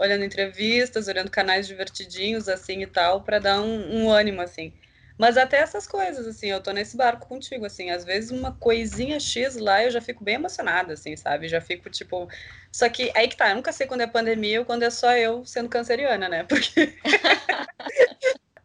olhando 0.00 0.24
entrevistas, 0.24 1.06
olhando 1.06 1.30
canais 1.30 1.68
divertidinhos, 1.68 2.48
assim, 2.48 2.82
e 2.82 2.88
tal, 2.88 3.22
para 3.22 3.38
dar 3.38 3.60
um, 3.60 4.02
um 4.02 4.10
ânimo, 4.10 4.40
assim. 4.40 4.74
Mas 5.20 5.36
até 5.36 5.58
essas 5.58 5.86
coisas, 5.86 6.26
assim, 6.26 6.46
eu 6.46 6.62
tô 6.62 6.70
nesse 6.72 6.96
barco 6.96 7.26
contigo, 7.28 7.66
assim, 7.66 7.90
às 7.90 8.06
vezes 8.06 8.30
uma 8.30 8.52
coisinha 8.52 9.20
X 9.20 9.54
lá 9.58 9.84
eu 9.84 9.90
já 9.90 10.00
fico 10.00 10.24
bem 10.24 10.36
emocionada, 10.36 10.94
assim, 10.94 11.14
sabe? 11.14 11.46
Já 11.46 11.60
fico 11.60 11.90
tipo. 11.90 12.26
Só 12.72 12.88
que 12.88 13.12
aí 13.14 13.28
que 13.28 13.36
tá, 13.36 13.50
eu 13.50 13.56
nunca 13.56 13.70
sei 13.70 13.86
quando 13.86 14.00
é 14.00 14.06
pandemia 14.06 14.60
ou 14.60 14.64
quando 14.64 14.82
é 14.82 14.88
só 14.88 15.14
eu 15.14 15.44
sendo 15.44 15.68
canceriana, 15.68 16.26
né? 16.26 16.44
Porque. 16.48 16.98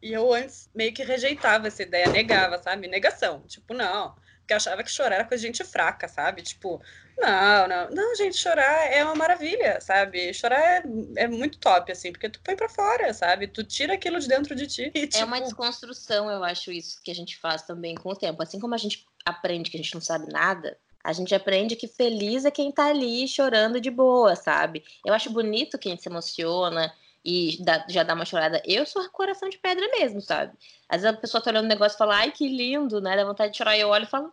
e 0.01 0.13
eu 0.13 0.31
antes 0.33 0.69
meio 0.73 0.93
que 0.93 1.03
rejeitava 1.03 1.67
essa 1.67 1.83
ideia, 1.83 2.07
negava, 2.07 2.57
sabe? 2.57 2.87
Negação. 2.87 3.41
Tipo, 3.47 3.73
não. 3.73 4.15
Porque 4.45 4.53
achava 4.53 4.83
que 4.83 4.91
chorar 4.91 5.15
era 5.15 5.25
coisa 5.25 5.41
de 5.41 5.47
gente 5.47 5.63
fraca, 5.63 6.07
sabe? 6.07 6.43
Tipo, 6.43 6.79
não, 7.17 7.67
não. 7.67 7.89
Não, 7.89 8.15
gente, 8.15 8.37
chorar 8.37 8.91
é 8.93 9.03
uma 9.03 9.15
maravilha, 9.15 9.81
sabe? 9.81 10.31
Chorar 10.35 10.59
é, 10.59 10.83
é 11.17 11.27
muito 11.27 11.57
top, 11.57 11.91
assim, 11.91 12.11
porque 12.11 12.29
tu 12.29 12.39
põe 12.43 12.55
pra 12.55 12.69
fora, 12.69 13.11
sabe? 13.11 13.47
Tu 13.47 13.63
tira 13.63 13.95
aquilo 13.95 14.19
de 14.19 14.27
dentro 14.27 14.53
de 14.53 14.67
ti. 14.67 14.91
E, 14.93 15.07
tipo... 15.07 15.17
É 15.17 15.25
uma 15.25 15.37
tipo 15.37 15.47
desconstrução, 15.47 16.29
eu 16.29 16.43
acho, 16.43 16.71
isso 16.71 17.01
que 17.03 17.09
a 17.09 17.15
gente 17.15 17.37
faz 17.37 17.63
também 17.63 17.95
com 17.95 18.09
o 18.09 18.15
tempo. 18.15 18.43
Assim 18.43 18.59
como 18.59 18.75
a 18.75 18.77
gente 18.77 19.03
aprende 19.25 19.71
que 19.71 19.77
a 19.77 19.81
gente 19.81 19.95
não 19.95 20.01
sabe 20.01 20.31
nada, 20.31 20.77
a 21.03 21.11
gente 21.11 21.33
aprende 21.33 21.75
que 21.75 21.87
feliz 21.87 22.45
é 22.45 22.51
quem 22.51 22.71
tá 22.71 22.85
ali 22.85 23.27
chorando 23.27 23.81
de 23.81 23.89
boa, 23.89 24.35
sabe? 24.35 24.83
Eu 25.03 25.13
acho 25.13 25.31
bonito 25.31 25.79
quem 25.79 25.97
se 25.97 26.07
emociona 26.07 26.93
e 27.25 27.57
dá, 27.63 27.83
já 27.89 28.03
dá 28.03 28.13
uma 28.13 28.25
chorada. 28.25 28.61
Eu 28.63 28.85
sou 28.85 29.09
coração 29.09 29.49
de 29.49 29.57
pedra 29.57 29.87
mesmo, 29.89 30.21
sabe? 30.21 30.53
Às 30.87 31.01
vezes 31.01 31.17
a 31.17 31.19
pessoa 31.19 31.41
tá 31.41 31.49
olhando 31.49 31.65
o 31.65 31.69
negócio 31.69 31.95
e 31.95 31.97
fala, 31.97 32.17
ai, 32.17 32.31
que 32.31 32.47
lindo, 32.47 33.01
né? 33.01 33.15
Dá 33.15 33.25
vontade 33.25 33.51
de 33.51 33.57
chorar. 33.57 33.75
E 33.75 33.81
eu 33.81 33.89
olho 33.89 34.03
e 34.03 34.07
falo, 34.07 34.31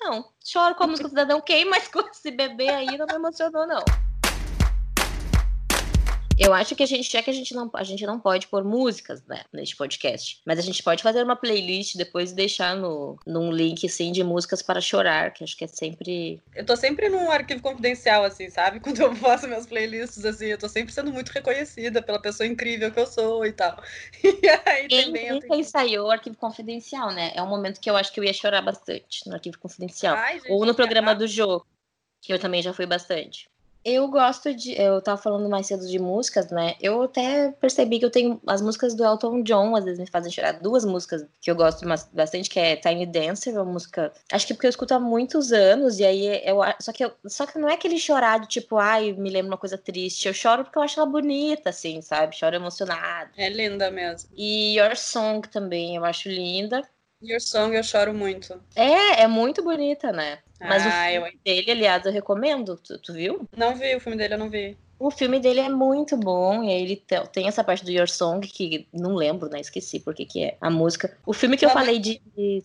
não, 0.00 0.24
choro 0.42 0.74
com 0.74 0.84
a 0.84 0.86
música 0.86 1.08
do 1.08 1.10
Cidadão 1.10 1.40
Quem, 1.40 1.66
mas 1.66 1.86
com 1.92 2.00
esse 2.08 2.30
bebê 2.30 2.68
aí 2.68 2.96
não 2.96 3.06
me 3.06 3.14
emocionou, 3.14 3.66
não. 3.66 3.84
Eu 6.42 6.54
acho 6.54 6.74
que 6.74 6.82
a 6.82 6.86
gente, 6.86 7.12
já 7.12 7.22
que 7.22 7.28
a 7.28 7.34
gente 7.34 7.52
não, 7.52 7.70
a 7.74 7.84
gente 7.84 8.06
não 8.06 8.18
pode 8.18 8.46
pôr 8.46 8.64
músicas, 8.64 9.22
né, 9.26 9.42
neste 9.52 9.76
podcast, 9.76 10.40
mas 10.46 10.58
a 10.58 10.62
gente 10.62 10.82
pode 10.82 11.02
fazer 11.02 11.22
uma 11.22 11.36
playlist 11.36 11.96
depois 11.96 12.32
e 12.32 12.34
deixar 12.34 12.74
no, 12.74 13.18
num 13.26 13.52
link, 13.52 13.84
assim, 13.84 14.10
de 14.10 14.24
músicas 14.24 14.62
para 14.62 14.80
chorar, 14.80 15.34
que 15.34 15.44
acho 15.44 15.54
que 15.54 15.64
é 15.64 15.68
sempre... 15.68 16.40
Eu 16.56 16.64
tô 16.64 16.74
sempre 16.76 17.10
num 17.10 17.30
arquivo 17.30 17.60
confidencial, 17.60 18.24
assim, 18.24 18.48
sabe? 18.48 18.80
Quando 18.80 19.02
eu 19.02 19.14
faço 19.16 19.46
meus 19.46 19.66
playlists, 19.66 20.24
assim, 20.24 20.46
eu 20.46 20.56
tô 20.56 20.66
sempre 20.66 20.94
sendo 20.94 21.12
muito 21.12 21.28
reconhecida 21.28 22.00
pela 22.00 22.18
pessoa 22.18 22.46
incrível 22.46 22.90
que 22.90 23.00
eu 23.00 23.06
sou 23.06 23.44
e 23.44 23.52
tal. 23.52 23.78
E 24.42 24.48
aí 24.48 24.88
Quem 24.88 25.04
também 25.06 25.32
nunca 25.32 25.48
tenho... 25.48 25.60
ensaiou 25.60 26.06
o 26.06 26.10
arquivo 26.10 26.36
confidencial, 26.38 27.12
né? 27.12 27.32
É 27.34 27.42
um 27.42 27.48
momento 27.48 27.80
que 27.80 27.90
eu 27.90 27.96
acho 27.96 28.10
que 28.10 28.18
eu 28.18 28.24
ia 28.24 28.32
chorar 28.32 28.62
bastante 28.62 29.26
no 29.26 29.34
arquivo 29.34 29.58
confidencial. 29.58 30.16
Ai, 30.16 30.40
gente, 30.40 30.50
Ou 30.50 30.64
no 30.64 30.74
programa 30.74 31.12
é... 31.12 31.14
do 31.14 31.26
jogo, 31.26 31.66
que 32.22 32.32
eu 32.32 32.38
também 32.38 32.62
já 32.62 32.72
fui 32.72 32.86
bastante. 32.86 33.50
Eu 33.84 34.08
gosto 34.08 34.54
de. 34.54 34.78
Eu 34.78 35.00
tava 35.00 35.20
falando 35.20 35.48
mais 35.48 35.66
cedo 35.66 35.86
de 35.86 35.98
músicas, 35.98 36.50
né? 36.50 36.74
Eu 36.80 37.02
até 37.02 37.50
percebi 37.52 37.98
que 37.98 38.04
eu 38.04 38.10
tenho. 38.10 38.40
As 38.46 38.60
músicas 38.60 38.94
do 38.94 39.04
Elton 39.04 39.42
John 39.42 39.74
às 39.74 39.84
vezes 39.84 39.98
me 39.98 40.06
fazem 40.06 40.30
chorar. 40.30 40.60
Duas 40.60 40.84
músicas 40.84 41.24
que 41.40 41.50
eu 41.50 41.54
gosto 41.54 41.86
bastante, 42.12 42.50
que 42.50 42.60
é 42.60 42.76
Tiny 42.76 43.06
Dancer, 43.06 43.54
uma 43.54 43.64
música. 43.64 44.12
Acho 44.30 44.46
que 44.46 44.54
porque 44.54 44.66
eu 44.66 44.70
escuto 44.70 44.94
há 44.94 45.00
muitos 45.00 45.50
anos, 45.52 45.98
e 45.98 46.04
aí 46.04 46.42
eu. 46.44 46.58
Só 46.80 46.92
que, 46.92 47.04
eu... 47.04 47.12
Só 47.26 47.46
que 47.46 47.58
não 47.58 47.68
é 47.68 47.74
aquele 47.74 47.98
chorar 47.98 48.40
de 48.40 48.48
tipo, 48.48 48.76
ai, 48.76 49.12
me 49.12 49.30
lembra 49.30 49.52
uma 49.52 49.58
coisa 49.58 49.78
triste. 49.78 50.28
Eu 50.28 50.34
choro 50.34 50.64
porque 50.64 50.78
eu 50.78 50.82
acho 50.82 51.00
ela 51.00 51.08
bonita, 51.08 51.70
assim, 51.70 52.02
sabe? 52.02 52.36
Choro 52.36 52.56
emocionada. 52.56 53.30
É 53.36 53.48
linda 53.48 53.90
mesmo. 53.90 54.28
E 54.36 54.78
Your 54.78 54.94
Song 54.96 55.48
também, 55.48 55.96
eu 55.96 56.04
acho 56.04 56.28
linda. 56.28 56.82
Your 57.22 57.40
Song 57.40 57.74
eu 57.74 57.82
choro 57.82 58.14
muito. 58.14 58.60
É, 58.74 59.22
é 59.22 59.26
muito 59.26 59.62
bonita, 59.62 60.12
né? 60.12 60.38
Mas 60.60 60.84
ah, 60.84 60.88
o 60.88 61.12
filme 61.12 61.28
eu... 61.28 61.38
dele, 61.44 61.70
aliás, 61.70 62.04
eu 62.04 62.12
recomendo. 62.12 62.76
Tu, 62.76 62.98
tu, 62.98 63.12
viu? 63.12 63.48
Não 63.56 63.74
vi, 63.74 63.94
o 63.94 64.00
filme 64.00 64.16
dele 64.16 64.34
eu 64.34 64.38
não 64.38 64.50
vi. 64.50 64.76
O 64.98 65.10
filme 65.10 65.40
dele 65.40 65.60
é 65.60 65.68
muito 65.70 66.14
bom, 66.14 66.62
e 66.62 66.70
ele 66.70 67.02
tem 67.32 67.48
essa 67.48 67.64
parte 67.64 67.82
do 67.82 67.90
Your 67.90 68.06
Song, 68.06 68.46
que 68.46 68.86
não 68.92 69.14
lembro, 69.14 69.48
né? 69.48 69.58
Esqueci 69.58 69.98
porque 69.98 70.26
que 70.26 70.44
é 70.44 70.58
a 70.60 70.68
música. 70.68 71.16
O 71.24 71.32
filme 71.32 71.56
que 71.56 71.64
eu 71.64 71.70
falei 71.70 71.98
de, 71.98 72.20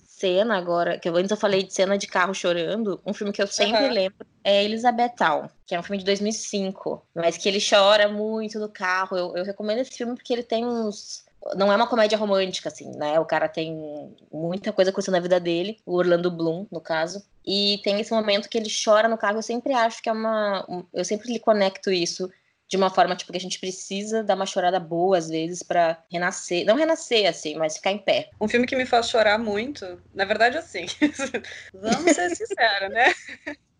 cena 0.05 0.57
agora, 0.57 0.99
que 0.99 1.07
eu, 1.07 1.15
antes 1.15 1.31
eu 1.31 1.37
falei 1.37 1.63
de 1.63 1.73
cena 1.73 1.97
de 1.97 2.07
carro 2.07 2.33
chorando, 2.33 2.99
um 3.05 3.13
filme 3.13 3.31
que 3.31 3.41
eu 3.41 3.47
sempre 3.47 3.87
lembro 3.87 4.27
é 4.43 4.65
Elizabethtown, 4.65 5.49
que 5.65 5.73
é 5.73 5.79
um 5.79 5.83
filme 5.83 5.97
de 5.97 6.05
2005, 6.05 7.05
mas 7.15 7.37
que 7.37 7.47
ele 7.47 7.59
chora 7.61 8.09
muito 8.09 8.59
no 8.59 8.67
carro. 8.67 9.15
Eu, 9.15 9.37
eu 9.37 9.45
recomendo 9.45 9.79
esse 9.79 9.91
filme 9.91 10.13
porque 10.13 10.33
ele 10.33 10.43
tem 10.43 10.65
uns 10.65 11.24
não 11.55 11.71
é 11.71 11.75
uma 11.75 11.87
comédia 11.87 12.17
romântica, 12.17 12.69
assim, 12.69 12.91
né? 12.97 13.19
O 13.19 13.25
cara 13.25 13.47
tem 13.47 14.15
muita 14.31 14.73
coisa 14.73 14.89
acontecendo 14.89 15.15
na 15.15 15.19
vida 15.19 15.39
dele, 15.39 15.77
o 15.85 15.95
Orlando 15.95 16.31
Bloom, 16.31 16.65
no 16.71 16.81
caso. 16.81 17.23
E 17.45 17.79
tem 17.83 17.99
esse 17.99 18.11
momento 18.11 18.49
que 18.49 18.57
ele 18.57 18.69
chora 18.83 19.07
no 19.07 19.17
carro. 19.17 19.37
Eu 19.37 19.43
sempre 19.43 19.73
acho 19.73 20.01
que 20.01 20.09
é 20.09 20.11
uma. 20.11 20.65
Eu 20.93 21.05
sempre 21.05 21.31
lhe 21.31 21.39
conecto 21.39 21.91
isso 21.91 22.31
de 22.67 22.77
uma 22.77 22.89
forma, 22.89 23.15
tipo, 23.15 23.31
que 23.31 23.37
a 23.37 23.41
gente 23.41 23.59
precisa 23.59 24.23
dar 24.23 24.35
uma 24.35 24.45
chorada 24.45 24.79
boa, 24.79 25.17
às 25.17 25.29
vezes, 25.29 25.61
para 25.61 26.03
renascer. 26.11 26.65
Não 26.65 26.75
renascer, 26.75 27.29
assim, 27.29 27.55
mas 27.55 27.77
ficar 27.77 27.91
em 27.91 27.99
pé. 27.99 28.29
Um 28.41 28.47
filme 28.47 28.65
que 28.65 28.75
me 28.75 28.87
faz 28.87 29.07
chorar 29.07 29.37
muito, 29.37 30.01
na 30.13 30.25
verdade, 30.25 30.57
assim. 30.57 30.87
Vamos 31.73 32.11
ser 32.15 32.35
sinceros, 32.35 32.89
né? 32.89 33.13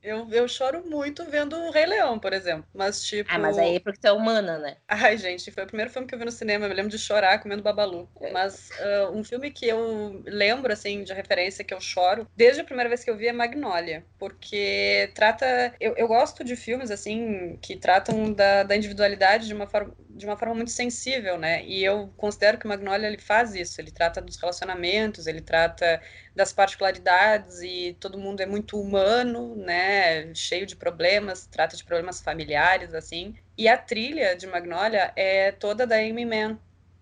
Eu, 0.05 0.27
eu 0.31 0.47
choro 0.47 0.83
muito 0.87 1.25
vendo 1.25 1.57
o 1.57 1.71
Rei 1.71 1.87
Leão, 1.87 2.19
por 2.19 2.31
exemplo. 2.31 2.63
Mas, 2.71 3.03
tipo. 3.03 3.27
Ah, 3.33 3.39
mas 3.39 3.57
aí 3.57 3.77
é 3.77 3.79
porque 3.79 3.99
tu 3.99 4.05
é 4.05 4.11
humana, 4.11 4.59
né? 4.59 4.77
Ai, 4.87 5.17
gente, 5.17 5.49
foi 5.49 5.63
o 5.63 5.67
primeiro 5.67 5.89
filme 5.89 6.07
que 6.07 6.13
eu 6.13 6.19
vi 6.19 6.25
no 6.25 6.31
cinema. 6.31 6.65
Eu 6.65 6.69
me 6.69 6.75
lembro 6.75 6.91
de 6.91 6.99
chorar 6.99 7.39
comendo 7.39 7.63
babalu. 7.63 8.07
É. 8.21 8.31
Mas 8.31 8.69
uh, 8.79 9.17
um 9.17 9.23
filme 9.23 9.49
que 9.49 9.67
eu 9.67 10.21
lembro, 10.25 10.71
assim, 10.71 11.03
de 11.03 11.11
referência 11.11 11.63
que 11.63 11.73
eu 11.73 11.81
choro, 11.81 12.27
desde 12.35 12.61
a 12.61 12.63
primeira 12.63 12.87
vez 12.87 13.03
que 13.03 13.09
eu 13.09 13.17
vi 13.17 13.27
é 13.27 13.33
Magnolia. 13.33 14.05
Porque 14.19 15.09
trata. 15.15 15.73
Eu, 15.79 15.95
eu 15.97 16.07
gosto 16.07 16.43
de 16.43 16.55
filmes, 16.55 16.91
assim, 16.91 17.57
que 17.59 17.75
tratam 17.75 18.31
da, 18.31 18.61
da 18.61 18.75
individualidade 18.75 19.47
de 19.47 19.55
uma 19.55 19.65
forma 19.65 19.91
de 20.15 20.25
uma 20.25 20.37
forma 20.37 20.55
muito 20.55 20.71
sensível, 20.71 21.37
né? 21.37 21.63
E 21.65 21.83
eu 21.83 22.11
considero 22.15 22.57
que 22.57 22.65
o 22.65 22.69
Magnolia 22.69 23.07
ele 23.07 23.17
faz 23.17 23.53
isso, 23.53 23.81
ele 23.81 23.91
trata 23.91 24.21
dos 24.21 24.37
relacionamentos, 24.37 25.27
ele 25.27 25.41
trata 25.41 26.01
das 26.33 26.53
particularidades 26.53 27.61
e 27.61 27.97
todo 27.99 28.17
mundo 28.17 28.39
é 28.41 28.45
muito 28.45 28.79
humano, 28.79 29.55
né? 29.57 30.33
Cheio 30.33 30.65
de 30.65 30.75
problemas, 30.75 31.45
trata 31.45 31.75
de 31.75 31.83
problemas 31.83 32.21
familiares 32.21 32.93
assim. 32.93 33.35
E 33.57 33.67
a 33.67 33.77
trilha 33.77 34.35
de 34.35 34.47
Magnolia 34.47 35.11
é 35.17 35.51
toda 35.51 35.85
da 35.85 35.97
Amy 35.97 36.25
Mann, 36.25 36.57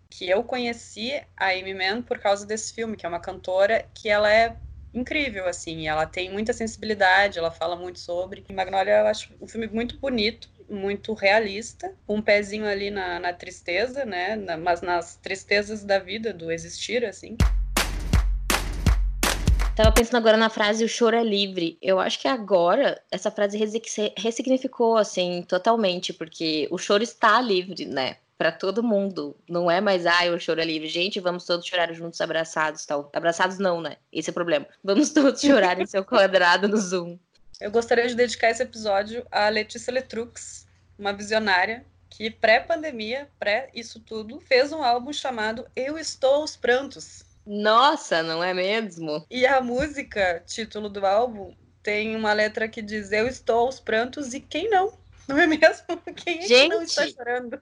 que 0.09 0.27
eu 0.29 0.43
conheci 0.43 1.21
a 1.37 1.49
Amy 1.49 1.73
Mann 1.75 2.01
por 2.01 2.17
causa 2.19 2.45
desse 2.47 2.73
filme, 2.73 2.97
que 2.97 3.05
é 3.05 3.09
uma 3.09 3.19
cantora 3.19 3.87
que 3.93 4.09
ela 4.09 4.31
é 4.33 4.55
incrível, 4.93 5.47
assim, 5.47 5.87
ela 5.87 6.05
tem 6.05 6.31
muita 6.31 6.53
sensibilidade, 6.53 7.39
ela 7.39 7.51
fala 7.51 7.75
muito 7.75 7.99
sobre. 7.99 8.45
Magnolia 8.51 8.99
eu 8.99 9.07
acho 9.07 9.33
um 9.41 9.47
filme 9.47 9.67
muito 9.67 9.97
bonito, 9.99 10.49
muito 10.69 11.13
realista, 11.13 11.93
um 12.07 12.21
pezinho 12.21 12.65
ali 12.65 12.89
na, 12.89 13.19
na 13.19 13.33
tristeza, 13.33 14.05
né? 14.05 14.35
Na, 14.35 14.57
mas 14.57 14.81
nas 14.81 15.15
tristezas 15.15 15.83
da 15.83 15.99
vida, 15.99 16.33
do 16.33 16.51
existir, 16.51 17.05
assim. 17.05 17.37
Tava 19.75 19.91
pensando 19.91 20.17
agora 20.17 20.37
na 20.37 20.51
frase 20.51 20.85
o 20.85 20.87
choro 20.87 21.15
é 21.15 21.23
livre. 21.23 21.79
Eu 21.81 21.99
acho 21.99 22.19
que 22.19 22.27
agora 22.27 23.01
essa 23.09 23.31
frase 23.31 23.57
ressignificou 24.15 24.97
assim 24.97 25.41
totalmente, 25.47 26.13
porque 26.13 26.67
o 26.69 26.77
choro 26.77 27.01
está 27.01 27.41
livre, 27.41 27.85
né? 27.85 28.17
Para 28.37 28.51
todo 28.51 28.83
mundo. 28.83 29.35
Não 29.49 29.71
é 29.71 29.81
mais, 29.81 30.05
ai, 30.05 30.29
o 30.29 30.39
choro 30.39 30.61
é 30.61 30.65
livre. 30.65 30.87
Gente, 30.87 31.19
vamos 31.19 31.45
todos 31.45 31.65
chorar 31.65 31.91
juntos, 31.91 32.21
abraçados, 32.21 32.85
tal. 32.85 33.09
Abraçados 33.13 33.57
não, 33.57 33.81
né? 33.81 33.97
Esse 34.11 34.29
é 34.29 34.31
o 34.31 34.33
problema. 34.33 34.67
Vamos 34.83 35.09
todos 35.11 35.41
chorar 35.41 35.81
em 35.81 35.87
seu 35.87 36.05
quadrado 36.05 36.67
no 36.67 36.77
Zoom. 36.77 37.17
Eu 37.63 37.71
gostaria 37.71 38.05
de 38.05 38.13
dedicar 38.13 38.49
esse 38.49 38.61
episódio 38.61 39.25
a 39.31 39.47
Letícia 39.47 39.93
Letrux, 39.93 40.67
uma 40.99 41.13
visionária 41.13 41.85
que 42.09 42.29
pré-pandemia, 42.29 43.29
pré 43.39 43.69
isso 43.73 44.01
tudo, 44.01 44.41
fez 44.41 44.73
um 44.73 44.83
álbum 44.83 45.13
chamado 45.13 45.65
Eu 45.73 45.97
Estou 45.97 46.33
aos 46.41 46.57
Prantos. 46.57 47.23
Nossa, 47.47 48.21
não 48.21 48.43
é 48.43 48.53
mesmo? 48.53 49.25
E 49.31 49.45
a 49.45 49.61
música, 49.61 50.43
título 50.45 50.89
do 50.89 51.05
álbum, 51.05 51.55
tem 51.81 52.17
uma 52.17 52.33
letra 52.33 52.67
que 52.67 52.81
diz 52.81 53.13
Eu 53.13 53.29
estou 53.29 53.59
aos 53.59 53.79
prantos 53.79 54.33
e 54.33 54.41
quem 54.41 54.69
não? 54.69 54.91
Não 55.25 55.39
é 55.39 55.47
mesmo? 55.47 55.85
Quem 56.17 56.39
é 56.39 56.41
Gente, 56.41 56.69
que 56.69 56.75
não 56.75 56.83
está 56.83 57.07
chorando? 57.07 57.61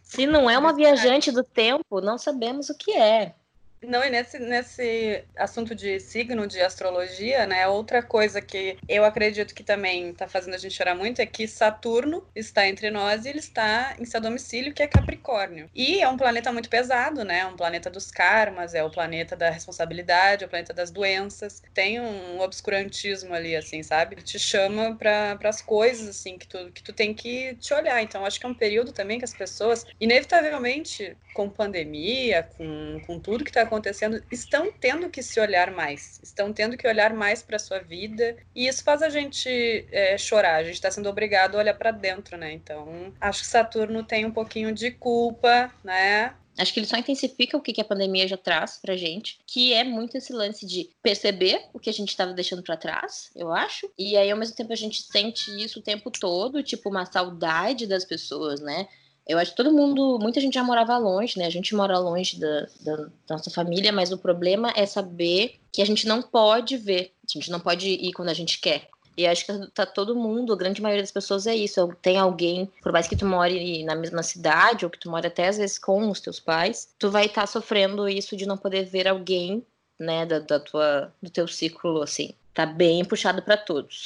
Se 0.00 0.28
não 0.28 0.48
é 0.48 0.56
uma 0.56 0.72
viajante 0.72 1.32
do 1.32 1.42
tempo, 1.42 2.00
não 2.00 2.18
sabemos 2.18 2.70
o 2.70 2.78
que 2.78 2.92
é. 2.92 3.34
Não, 3.82 4.04
e 4.04 4.10
nesse, 4.10 4.38
nesse 4.40 5.24
assunto 5.36 5.74
de 5.74 6.00
signo, 6.00 6.46
de 6.46 6.60
astrologia, 6.60 7.46
né? 7.46 7.66
Outra 7.68 8.02
coisa 8.02 8.40
que 8.40 8.76
eu 8.88 9.04
acredito 9.04 9.54
que 9.54 9.62
também 9.62 10.10
está 10.10 10.26
fazendo 10.26 10.54
a 10.54 10.58
gente 10.58 10.74
chorar 10.74 10.96
muito 10.96 11.20
é 11.20 11.26
que 11.26 11.46
Saturno 11.46 12.26
está 12.34 12.66
entre 12.66 12.90
nós 12.90 13.24
e 13.24 13.28
ele 13.28 13.38
está 13.38 13.94
em 13.98 14.04
seu 14.04 14.20
domicílio, 14.20 14.74
que 14.74 14.82
é 14.82 14.86
Capricórnio. 14.88 15.70
E 15.74 16.00
é 16.02 16.08
um 16.08 16.16
planeta 16.16 16.52
muito 16.52 16.68
pesado, 16.68 17.24
né? 17.24 17.40
É 17.40 17.46
um 17.46 17.56
planeta 17.56 17.88
dos 17.88 18.10
karmas, 18.10 18.74
é 18.74 18.82
o 18.82 18.90
planeta 18.90 19.36
da 19.36 19.48
responsabilidade, 19.48 20.42
é 20.42 20.46
o 20.46 20.50
planeta 20.50 20.74
das 20.74 20.90
doenças. 20.90 21.62
Tem 21.72 22.00
um 22.00 22.40
obscurantismo 22.40 23.32
ali, 23.32 23.54
assim, 23.54 23.82
sabe? 23.84 24.16
Te 24.16 24.38
chama 24.40 24.96
para 24.96 25.38
as 25.44 25.62
coisas, 25.62 26.08
assim, 26.08 26.36
que 26.36 26.48
tu, 26.48 26.72
que 26.72 26.82
tu 26.82 26.92
tem 26.92 27.14
que 27.14 27.54
te 27.56 27.72
olhar. 27.72 28.02
Então, 28.02 28.26
acho 28.26 28.40
que 28.40 28.46
é 28.46 28.48
um 28.48 28.54
período 28.54 28.92
também 28.92 29.18
que 29.18 29.24
as 29.24 29.34
pessoas, 29.34 29.86
inevitavelmente, 30.00 31.16
com 31.32 31.48
pandemia, 31.48 32.42
com, 32.56 33.00
com 33.06 33.20
tudo 33.20 33.44
que 33.44 33.50
está 33.50 33.67
acontecendo, 33.68 34.22
estão 34.30 34.72
tendo 34.72 35.08
que 35.08 35.22
se 35.22 35.38
olhar 35.38 35.70
mais, 35.70 36.20
estão 36.22 36.52
tendo 36.52 36.76
que 36.76 36.86
olhar 36.86 37.12
mais 37.14 37.42
para 37.42 37.58
sua 37.58 37.78
vida, 37.78 38.36
e 38.54 38.66
isso 38.66 38.82
faz 38.82 39.02
a 39.02 39.08
gente 39.08 39.86
é, 39.92 40.18
chorar, 40.18 40.56
a 40.56 40.64
gente 40.64 40.74
está 40.74 40.90
sendo 40.90 41.08
obrigado 41.08 41.54
a 41.54 41.58
olhar 41.58 41.74
para 41.74 41.90
dentro, 41.90 42.36
né? 42.36 42.52
Então, 42.52 43.12
acho 43.20 43.40
que 43.40 43.46
Saturno 43.46 44.02
tem 44.02 44.26
um 44.26 44.32
pouquinho 44.32 44.72
de 44.72 44.90
culpa, 44.90 45.72
né? 45.84 46.34
Acho 46.58 46.74
que 46.74 46.80
ele 46.80 46.86
só 46.86 46.96
intensifica 46.96 47.56
o 47.56 47.62
que 47.62 47.80
a 47.80 47.84
pandemia 47.84 48.26
já 48.26 48.36
traz 48.36 48.78
pra 48.82 48.96
gente, 48.96 49.38
que 49.46 49.72
é 49.72 49.84
muito 49.84 50.16
esse 50.16 50.32
lance 50.32 50.66
de 50.66 50.90
perceber 51.00 51.62
o 51.72 51.78
que 51.78 51.88
a 51.88 51.92
gente 51.92 52.08
estava 52.08 52.32
deixando 52.32 52.64
para 52.64 52.76
trás, 52.76 53.30
eu 53.36 53.52
acho. 53.52 53.88
E 53.96 54.16
aí, 54.16 54.28
ao 54.28 54.36
mesmo 54.36 54.56
tempo, 54.56 54.72
a 54.72 54.76
gente 54.76 55.00
sente 55.02 55.50
isso 55.62 55.78
o 55.78 55.82
tempo 55.82 56.10
todo, 56.10 56.62
tipo, 56.62 56.90
uma 56.90 57.06
saudade 57.06 57.86
das 57.86 58.04
pessoas, 58.04 58.60
né? 58.60 58.88
Eu 59.28 59.38
acho 59.38 59.50
que 59.50 59.56
todo 59.58 59.70
mundo, 59.70 60.18
muita 60.18 60.40
gente 60.40 60.54
já 60.54 60.64
morava 60.64 60.96
longe, 60.96 61.38
né? 61.38 61.44
A 61.44 61.50
gente 61.50 61.74
mora 61.74 61.98
longe 61.98 62.40
da, 62.40 62.66
da, 62.80 62.96
da, 62.96 63.10
nossa 63.28 63.50
família, 63.50 63.92
mas 63.92 64.10
o 64.10 64.16
problema 64.16 64.72
é 64.74 64.86
saber 64.86 65.56
que 65.70 65.82
a 65.82 65.84
gente 65.84 66.06
não 66.06 66.22
pode 66.22 66.78
ver, 66.78 67.12
a 67.22 67.30
gente 67.30 67.50
não 67.50 67.60
pode 67.60 67.90
ir 67.90 68.12
quando 68.14 68.30
a 68.30 68.34
gente 68.34 68.58
quer. 68.58 68.88
E 69.18 69.26
acho 69.26 69.44
que 69.44 69.52
tá 69.72 69.84
todo 69.84 70.14
mundo, 70.14 70.52
a 70.52 70.56
grande 70.56 70.80
maioria 70.80 71.02
das 71.02 71.10
pessoas 71.10 71.46
é 71.46 71.54
isso. 71.54 71.92
Tem 72.00 72.16
alguém, 72.16 72.70
por 72.80 72.90
mais 72.90 73.06
que 73.06 73.16
tu 73.16 73.26
more 73.26 73.84
na 73.84 73.96
mesma 73.96 74.22
cidade, 74.22 74.86
ou 74.86 74.90
que 74.90 74.98
tu 74.98 75.10
more 75.10 75.26
até 75.26 75.48
às 75.48 75.58
vezes 75.58 75.78
com 75.78 76.08
os 76.08 76.20
teus 76.20 76.40
pais, 76.40 76.88
tu 76.98 77.10
vai 77.10 77.26
estar 77.26 77.42
tá 77.42 77.46
sofrendo 77.46 78.08
isso 78.08 78.36
de 78.36 78.46
não 78.46 78.56
poder 78.56 78.84
ver 78.84 79.08
alguém, 79.08 79.66
né, 79.98 80.24
da, 80.24 80.38
da 80.38 80.58
tua, 80.58 81.12
do 81.20 81.28
teu 81.28 81.46
ciclo, 81.46 82.00
assim. 82.00 82.32
Tá 82.54 82.64
bem 82.64 83.04
puxado 83.04 83.42
para 83.42 83.56
todos. 83.56 84.04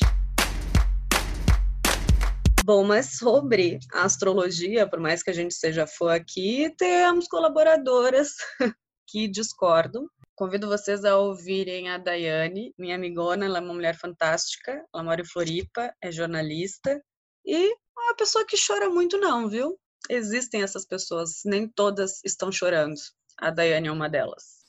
Bom, 2.65 2.85
mas 2.85 3.19
sobre 3.19 3.81
a 3.93 4.05
astrologia, 4.05 4.89
por 4.89 5.01
mais 5.01 5.21
que 5.21 5.31
a 5.31 5.33
gente 5.33 5.53
seja 5.53 5.85
fã 5.85 6.15
aqui, 6.15 6.73
temos 6.79 7.27
colaboradoras 7.27 8.29
que 9.09 9.27
discordam. 9.27 10.07
Convido 10.37 10.69
vocês 10.69 11.05
a 11.05 11.19
ouvirem 11.19 11.89
a 11.89 11.99
Daiane, 11.99 12.73
minha 12.79 12.95
amigona, 12.95 13.47
ela 13.47 13.59
é 13.59 13.61
uma 13.61 13.75
mulher 13.75 13.99
fantástica, 13.99 14.81
ela 14.95 15.03
mora 15.03 15.23
em 15.23 15.25
Floripa, 15.25 15.93
é 16.01 16.13
jornalista 16.13 17.03
e 17.45 17.73
é 17.73 18.01
uma 18.01 18.15
pessoa 18.15 18.47
que 18.47 18.57
chora 18.57 18.89
muito 18.89 19.19
não, 19.19 19.49
viu? 19.49 19.77
Existem 20.09 20.63
essas 20.63 20.87
pessoas, 20.87 21.41
nem 21.45 21.69
todas 21.69 22.21
estão 22.25 22.53
chorando. 22.53 22.95
A 23.41 23.51
Daiane 23.51 23.89
é 23.89 23.93
uma 23.93 24.09
delas. 24.09 24.63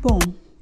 Bom, 0.00 0.18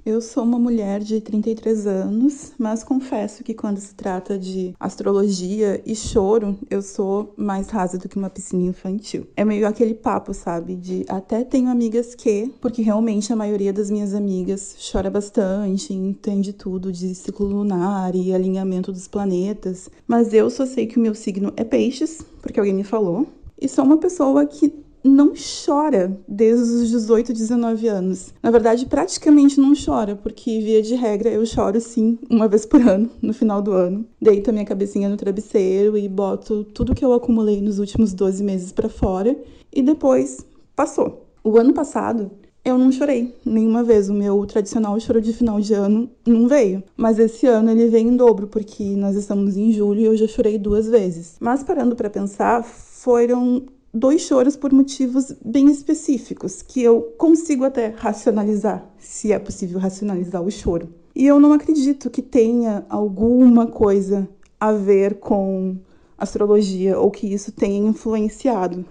eu 0.09 0.23
sou 0.23 0.43
uma 0.43 0.59
mulher 0.59 1.01
de 1.01 1.21
33 1.21 1.87
anos, 1.87 2.53
mas 2.59 2.83
confesso 2.83 3.45
que 3.45 3.53
quando 3.53 3.79
se 3.79 3.95
trata 3.95 4.39
de 4.39 4.75
astrologia 4.81 5.83
e 5.85 5.95
choro, 5.95 6.57
eu 6.71 6.81
sou 6.81 7.35
mais 7.37 7.69
rasa 7.69 7.99
do 7.99 8.09
que 8.09 8.17
uma 8.17 8.31
piscina 8.31 8.63
infantil. 8.63 9.27
É 9.37 9.45
meio 9.45 9.69
aquele 9.69 9.93
papo, 9.93 10.33
sabe? 10.33 10.77
De 10.77 11.05
até 11.11 11.45
tenho 11.45 11.69
amigas 11.69 12.15
que, 12.15 12.51
porque 12.59 12.81
realmente 12.81 13.35
a 13.35 13.37
maioria 13.37 13.71
das 13.71 13.91
minhas 13.91 14.15
amigas 14.15 14.77
chora 14.91 15.11
bastante, 15.11 15.93
entende 15.93 16.55
tudo 16.55 16.91
de 16.91 17.15
ciclo 17.15 17.47
lunar 17.47 18.15
e 18.15 18.33
alinhamento 18.33 18.91
dos 18.91 19.07
planetas, 19.07 19.91
mas 20.07 20.33
eu 20.33 20.49
só 20.49 20.65
sei 20.65 20.87
que 20.87 20.97
o 20.97 21.03
meu 21.03 21.15
signo 21.15 21.53
é 21.55 21.65
peixes, 21.65 22.25
porque 22.41 22.59
alguém 22.59 22.75
me 22.75 22.85
falou. 22.85 23.27
E 23.61 23.69
sou 23.69 23.85
uma 23.85 23.99
pessoa 23.99 24.47
que 24.47 24.73
não 25.09 25.33
chora 25.67 26.17
desde 26.29 26.63
os 26.63 26.91
18, 26.91 27.33
19 27.33 27.89
anos. 27.89 28.35
Na 28.43 28.51
verdade, 28.51 28.87
praticamente 28.87 29.59
não 29.59 29.73
chora, 29.75 30.15
porque 30.15 30.61
via 30.61 30.83
de 30.83 30.95
regra 30.95 31.31
eu 31.31 31.45
choro 31.45 31.81
sim, 31.81 32.19
uma 32.31 32.47
vez 32.47 32.65
por 32.67 32.81
ano, 32.81 33.11
no 33.21 33.33
final 33.33 33.61
do 33.61 33.73
ano. 33.73 34.05
Deito 34.21 34.51
a 34.51 34.53
minha 34.53 34.65
cabecinha 34.65 35.09
no 35.09 35.17
travesseiro 35.17 35.97
e 35.97 36.09
boto 36.09 36.65
tudo 36.65 36.95
que 36.95 37.05
eu 37.05 37.13
acumulei 37.13 37.61
nos 37.61 37.79
últimos 37.79 38.13
12 38.13 38.45
meses 38.45 38.73
para 38.73 38.89
fora 38.89 39.37
e 39.73 39.83
depois 39.83 40.47
passou. 40.77 41.27
O 41.43 41.57
ano 41.57 41.73
passado 41.73 42.31
eu 42.65 42.77
não 42.77 42.93
chorei 42.93 43.35
nenhuma 43.45 43.83
vez. 43.83 44.09
O 44.09 44.15
meu 44.15 44.45
tradicional 44.45 44.99
choro 45.01 45.21
de 45.21 45.33
final 45.33 45.61
de 45.61 45.73
ano 45.73 46.11
não 46.27 46.47
veio. 46.47 46.83
Mas 46.97 47.19
esse 47.19 47.47
ano 47.47 47.71
ele 47.71 47.89
veio 47.89 48.09
em 48.09 48.17
dobro, 48.17 48.47
porque 48.47 48.85
nós 48.97 49.17
estamos 49.17 49.57
em 49.57 49.73
julho 49.73 50.01
e 50.01 50.05
eu 50.05 50.17
já 50.17 50.27
chorei 50.27 50.59
duas 50.59 50.87
vezes. 50.87 51.37
Mas 51.41 51.63
parando 51.63 51.97
para 51.97 52.11
pensar, 52.11 52.63
foram 52.63 53.65
dois 53.93 54.23
choros 54.23 54.57
por 54.57 54.73
motivos 54.73 55.33
bem 55.45 55.71
específicos, 55.71 56.63
que 56.63 56.83
eu 56.83 57.15
consigo 57.17 57.65
até 57.65 57.89
racionalizar, 57.97 58.85
se 58.99 59.33
é 59.33 59.39
possível 59.39 59.79
racionalizar 59.79 60.43
o 60.43 60.51
choro. 60.51 60.89
E 61.15 61.27
eu 61.27 61.41
não 61.41 61.53
acredito 61.53 62.11
que 62.11 62.23
tenha 62.23 62.87
alguma 62.89 63.67
coisa 63.67 64.29
a 64.61 64.73
ver 64.73 65.15
com 65.15 65.77
astrologia 66.17 66.99
ou 66.99 67.11
que 67.11 67.33
isso 67.33 67.53
tenha 67.53 67.89
influenciado. 67.89 68.85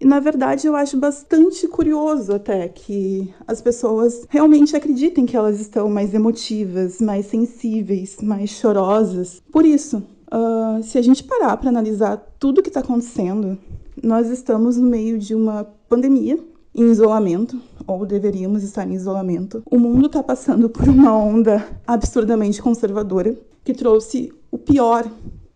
E 0.00 0.04
na 0.04 0.18
verdade 0.18 0.66
eu 0.66 0.74
acho 0.74 0.96
bastante 0.96 1.68
curioso 1.68 2.34
até 2.34 2.68
que 2.68 3.32
as 3.46 3.62
pessoas 3.62 4.26
realmente 4.28 4.74
acreditem 4.74 5.24
que 5.24 5.36
elas 5.36 5.60
estão 5.60 5.88
mais 5.88 6.12
emotivas, 6.12 7.00
mais 7.00 7.26
sensíveis, 7.26 8.16
mais 8.20 8.50
chorosas. 8.50 9.40
Por 9.52 9.64
isso, 9.64 9.98
uh, 9.98 10.82
se 10.82 10.98
a 10.98 11.02
gente 11.02 11.22
parar 11.22 11.56
para 11.56 11.68
analisar 11.68 12.16
tudo 12.38 12.58
o 12.58 12.62
que 12.62 12.68
está 12.68 12.80
acontecendo, 12.80 13.56
nós 14.02 14.28
estamos 14.28 14.76
no 14.76 14.88
meio 14.88 15.18
de 15.18 15.34
uma 15.34 15.64
pandemia 15.88 16.38
em 16.74 16.90
isolamento, 16.90 17.60
ou 17.86 18.06
deveríamos 18.06 18.62
estar 18.62 18.88
em 18.88 18.94
isolamento. 18.94 19.62
O 19.70 19.78
mundo 19.78 20.06
está 20.06 20.22
passando 20.22 20.70
por 20.70 20.88
uma 20.88 21.14
onda 21.14 21.66
absurdamente 21.86 22.62
conservadora 22.62 23.36
que 23.62 23.74
trouxe 23.74 24.32
o 24.50 24.58
pior 24.58 25.04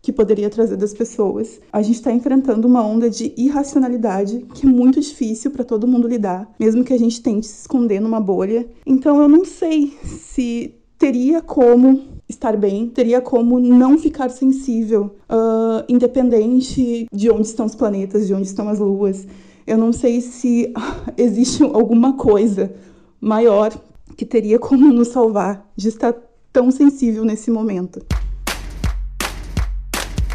que 0.03 0.12
poderia 0.12 0.49
trazer 0.49 0.77
das 0.77 0.94
pessoas. 0.94 1.61
A 1.72 1.83
gente 1.83 1.96
está 1.96 2.12
enfrentando 2.12 2.68
uma 2.68 2.81
onda 2.81 3.11
de 3.11 3.35
irracionalidade 3.37 4.46
que 4.55 4.64
é 4.64 4.70
muito 4.70 5.01
difícil 5.01 5.51
para 5.51 5.64
todo 5.64 5.88
mundo 5.88 6.07
lidar, 6.07 6.49
mesmo 6.61 6.85
que 6.85 6.92
a 6.92 6.99
gente 6.99 7.20
tente 7.20 7.46
se 7.46 7.62
esconder 7.62 8.01
numa 8.01 8.20
bolha. 8.20 8.68
Então 8.87 9.20
eu 9.20 9.29
não 9.29 9.44
sei 9.44 9.99
se 10.05 10.75
teria 10.96 11.42
como 11.42 12.15
estar 12.28 12.56
bem, 12.56 12.88
teria 12.88 13.20
como 13.20 13.58
não 13.58 13.98
ficar 13.98 14.28
sensível, 14.30 15.16
uh, 15.30 15.84
independente 15.88 17.06
de 17.12 17.30
onde 17.30 17.46
estão 17.46 17.66
os 17.66 17.74
planetas, 17.74 18.26
de 18.26 18.34
onde 18.34 18.46
estão 18.46 18.68
as 18.68 18.78
luas. 18.78 19.26
Eu 19.66 19.78
não 19.78 19.92
sei 19.92 20.20
se 20.20 20.72
existe 21.16 21.62
alguma 21.62 22.16
coisa 22.16 22.74
maior 23.20 23.72
que 24.16 24.24
teria 24.24 24.58
como 24.58 24.92
nos 24.92 25.08
salvar 25.08 25.64
de 25.76 25.88
estar 25.88 26.14
tão 26.52 26.70
sensível 26.70 27.24
nesse 27.24 27.50
momento. 27.50 28.04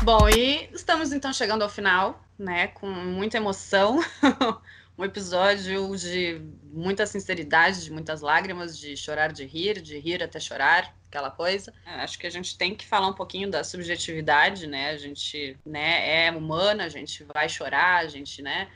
Bom, 0.03 0.27
e 0.29 0.69
estamos 0.73 1.11
então 1.11 1.31
chegando 1.31 1.61
ao 1.61 1.69
final, 1.69 2.19
né? 2.37 2.67
Com 2.67 2.87
muita 2.89 3.37
emoção. 3.37 3.99
um 4.97 5.03
episódio 5.05 5.95
de 5.95 6.41
muita 6.71 7.05
sinceridade, 7.07 7.83
de 7.83 7.91
muitas 7.91 8.21
lágrimas, 8.21 8.77
de 8.77 8.95
chorar 8.95 9.31
de 9.31 9.45
rir, 9.45 9.81
de 9.81 9.97
rir 9.97 10.21
até 10.21 10.39
chorar, 10.39 10.95
aquela 11.11 11.29
coisa. 11.29 11.73
É, 11.85 11.95
acho 11.95 12.17
que 12.17 12.25
a 12.25 12.29
gente 12.29 12.57
tem 12.57 12.73
que 12.73 12.85
falar 12.85 13.07
um 13.07 13.13
pouquinho 13.13 13.51
da 13.51 13.63
subjetividade, 13.65 14.65
né? 14.65 14.91
A 14.91 14.97
gente, 14.97 15.57
né, 15.65 16.25
é 16.25 16.31
humana, 16.31 16.85
a 16.85 16.89
gente 16.89 17.25
vai 17.25 17.49
chorar, 17.49 17.97
a 17.97 18.07
gente, 18.07 18.41
né, 18.41 18.69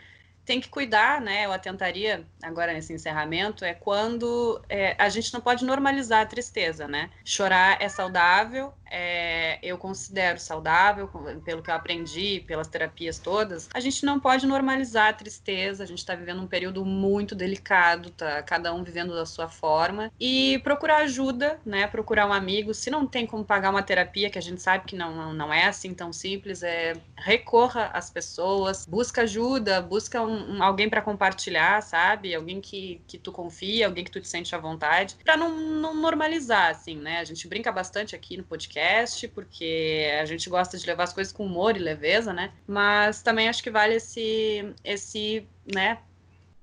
tem 0.44 0.60
que 0.60 0.68
cuidar, 0.68 1.22
né? 1.22 1.46
Eu 1.46 1.54
atentaria 1.54 2.24
agora 2.44 2.74
nesse 2.74 2.94
encerramento 2.94 3.64
é 3.64 3.74
quando 3.74 4.62
é, 4.70 4.96
a 5.00 5.10
gente 5.10 5.34
não 5.34 5.42
pode 5.42 5.66
normalizar 5.66 6.22
a 6.22 6.26
tristeza, 6.26 6.88
né? 6.88 7.10
Chorar 7.24 7.82
é 7.82 7.88
saudável, 7.88 8.74
é, 8.98 9.60
eu 9.62 9.78
considero 9.78 10.40
saudável, 10.40 11.10
pelo 11.44 11.62
que 11.62 11.70
eu 11.70 11.76
aprendi, 11.76 12.42
pelas 12.48 12.70
terapias 12.70 13.20
todas, 13.20 13.68
a 13.74 13.82
gente 13.82 14.06
não 14.06 14.22
pode 14.22 14.48
normalizar 14.48 15.10
a 15.10 15.14
tristeza, 15.14 15.84
a 15.84 15.86
gente 15.86 15.98
está 15.98 16.16
vivendo 16.16 16.42
um 16.42 16.48
período 16.48 16.86
muito 16.86 17.36
delicado, 17.36 18.10
tá 18.12 18.42
cada 18.42 18.74
um 18.74 18.86
vivendo 18.86 19.14
da 19.14 19.26
sua 19.26 19.50
forma, 19.50 20.10
e 20.18 20.60
procurar 20.60 21.00
ajuda, 21.00 21.60
né, 21.66 21.86
procurar 21.88 22.26
um 22.26 22.32
amigo, 22.32 22.74
se 22.74 22.90
não 22.90 23.06
tem 23.06 23.28
como 23.28 23.44
pagar 23.44 23.70
uma 23.70 23.84
terapia, 23.84 24.30
que 24.30 24.40
a 24.40 24.42
gente 24.42 24.62
sabe 24.62 24.86
que 24.86 24.96
não, 24.96 25.34
não 25.34 25.54
é 25.54 25.66
assim 25.66 25.94
tão 25.94 26.14
simples, 26.14 26.64
é 26.64 26.94
recorra 27.18 27.88
às 27.94 28.10
pessoas, 28.10 28.86
busca 28.88 29.24
ajuda, 29.24 29.82
busca 29.82 30.22
um, 30.22 30.56
um 30.56 30.64
alguém 30.64 30.90
para 30.90 31.02
compartilhar, 31.02 31.82
sabe, 31.82 32.34
alguém 32.34 32.62
que, 32.62 33.02
que 33.06 33.18
tu 33.18 33.34
confia, 33.34 33.88
alguém 33.88 34.06
que 34.06 34.12
tu 34.12 34.22
te 34.22 34.28
sente 34.30 34.56
à 34.56 34.58
vontade, 34.58 35.18
para 35.22 35.36
não, 35.36 35.50
não 35.60 35.94
normalizar, 35.94 36.70
assim, 36.70 36.96
né, 36.96 37.20
a 37.20 37.26
gente 37.26 37.46
brinca 37.46 37.74
bastante 37.74 38.16
aqui 38.16 38.38
no 38.38 38.44
podcast, 38.44 38.85
podcast, 38.86 39.28
porque 39.30 40.08
a 40.20 40.26
gente 40.26 40.50
gosta 40.50 40.78
de 40.78 40.86
levar 40.86 41.04
as 41.04 41.14
coisas 41.14 41.34
com 41.34 41.46
humor 41.46 41.76
e 41.76 41.80
leveza, 41.80 42.32
né? 42.32 42.52
Mas 42.68 43.22
também 43.22 43.50
acho 43.50 43.64
que 43.64 43.72
vale 43.72 43.96
esse, 43.96 44.74
esse, 44.84 45.48
né? 45.74 46.00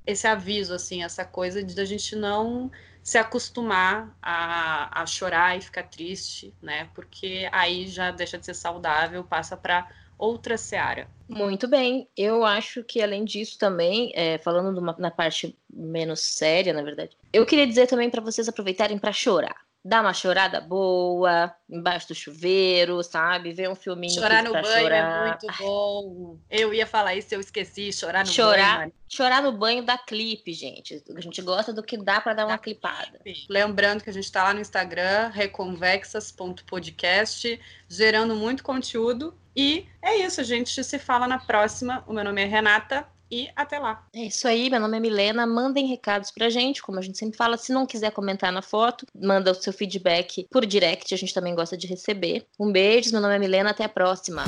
Esse 0.07 0.27
aviso, 0.27 0.75
assim, 0.75 1.03
essa 1.03 1.25
coisa 1.25 1.63
de 1.63 1.81
a 1.81 1.85
gente 1.85 2.17
não 2.17 2.71
se 3.03 3.19
acostumar 3.19 4.17
a, 4.23 5.03
a 5.03 5.07
chorar 5.07 5.59
e 5.59 5.61
ficar 5.61 5.85
triste, 5.85 6.55
né? 6.63 6.89
Porque 6.95 7.49
aí 7.53 7.87
já 7.89 8.11
deixa 8.11 8.39
de 8.39 8.47
ser 8.47 8.55
saudável, 8.55 9.25
passa 9.25 9.57
para 9.57 9.89
outra 10.17 10.57
seara. 10.57 11.09
Muito 11.29 11.67
bem. 11.67 12.09
Eu 12.17 12.45
acho 12.45 12.85
que, 12.85 13.03
além 13.03 13.25
disso, 13.25 13.59
também, 13.59 14.13
é, 14.15 14.39
falando 14.39 14.81
na 14.81 15.11
parte 15.11 15.57
menos 15.73 16.21
séria, 16.21 16.73
na 16.73 16.83
verdade, 16.83 17.17
eu 17.33 17.45
queria 17.45 17.67
dizer 17.67 17.89
também 17.89 18.09
para 18.09 18.21
vocês 18.21 18.49
aproveitarem 18.49 18.99
para 18.99 19.13
chorar 19.13 19.57
dar 19.85 20.01
uma 20.01 20.15
chorada 20.15 20.61
boa, 20.61 21.53
embaixo 21.69 22.07
do 22.09 22.15
chuveiro, 22.15 23.03
sabe? 23.03 23.53
Ver 23.53 23.69
um 23.69 23.75
filminho. 23.75 24.15
Chorar 24.15 24.45
no 24.45 24.53
banho 24.53 24.67
é 24.67 24.81
chorar. 24.81 24.97
é 24.97 25.29
muito 25.29 25.49
bom. 25.59 26.39
Eu 26.49 26.73
ia 26.73 26.87
falar 26.87 27.17
isso, 27.17 27.35
eu 27.35 27.41
esqueci. 27.41 27.93
Chorar 27.93 28.25
no 28.25 28.31
chorar, 28.31 28.79
banho. 28.79 28.93
Chorar 29.09 29.43
no 29.43 29.51
banho 29.53 29.85
dá 29.85 29.99
clipe, 29.99 30.53
gente. 30.53 31.03
A 31.17 31.21
gente 31.21 31.43
gosta 31.43 31.73
do 31.73 31.83
que 31.83 31.97
dá 31.97 32.21
para 32.21 32.35
dar 32.35 32.47
uma 32.47 32.59
clipada. 32.59 33.21
Lembrando 33.49 34.05
que 34.05 34.11
a 34.11 34.13
gente 34.13 34.25
está 34.25 34.45
lá 34.45 34.55
no 34.55 34.61
Instagram, 34.61 35.31
reconvexas.podcast, 35.33 37.61
gerando 37.89 38.37
muito 38.37 38.63
conteúdo. 38.63 39.37
E 39.55 39.87
é 40.01 40.17
isso, 40.17 40.41
a 40.41 40.45
gente 40.45 40.83
se 40.83 40.99
fala 40.99 41.27
na 41.27 41.39
próxima. 41.39 42.03
O 42.07 42.13
meu 42.13 42.25
nome 42.25 42.41
é 42.41 42.47
Renata 42.47 43.07
e 43.33 43.49
até 43.57 43.79
lá. 43.79 44.07
É 44.15 44.25
isso 44.27 44.47
aí, 44.47 44.69
meu 44.69 44.79
nome 44.79 44.99
é 44.99 45.01
Milena. 45.01 45.47
Mandem 45.47 45.87
recados 45.87 46.31
pra 46.31 46.51
gente, 46.51 46.83
como 46.83 46.99
a 46.99 47.03
gente 47.03 47.17
sempre 47.17 47.39
fala. 47.39 47.57
Se 47.57 47.73
não 47.73 47.87
quiser 47.87 48.13
comentar 48.13 48.53
na 48.53 48.61
foto, 48.61 49.07
manda 49.15 49.51
o 49.51 49.55
seu 49.55 49.73
feedback 49.73 50.47
por 50.51 50.67
direct, 50.67 51.15
a 51.15 51.17
gente 51.17 51.33
também 51.33 51.55
gosta 51.55 51.75
de 51.75 51.87
receber. 51.87 52.47
Um 52.61 52.71
beijo, 52.71 53.11
meu 53.11 53.23
nome 53.23 53.35
é 53.35 53.39
Milena, 53.39 53.71
até 53.71 53.85
a 53.85 53.89
próxima. 53.89 54.45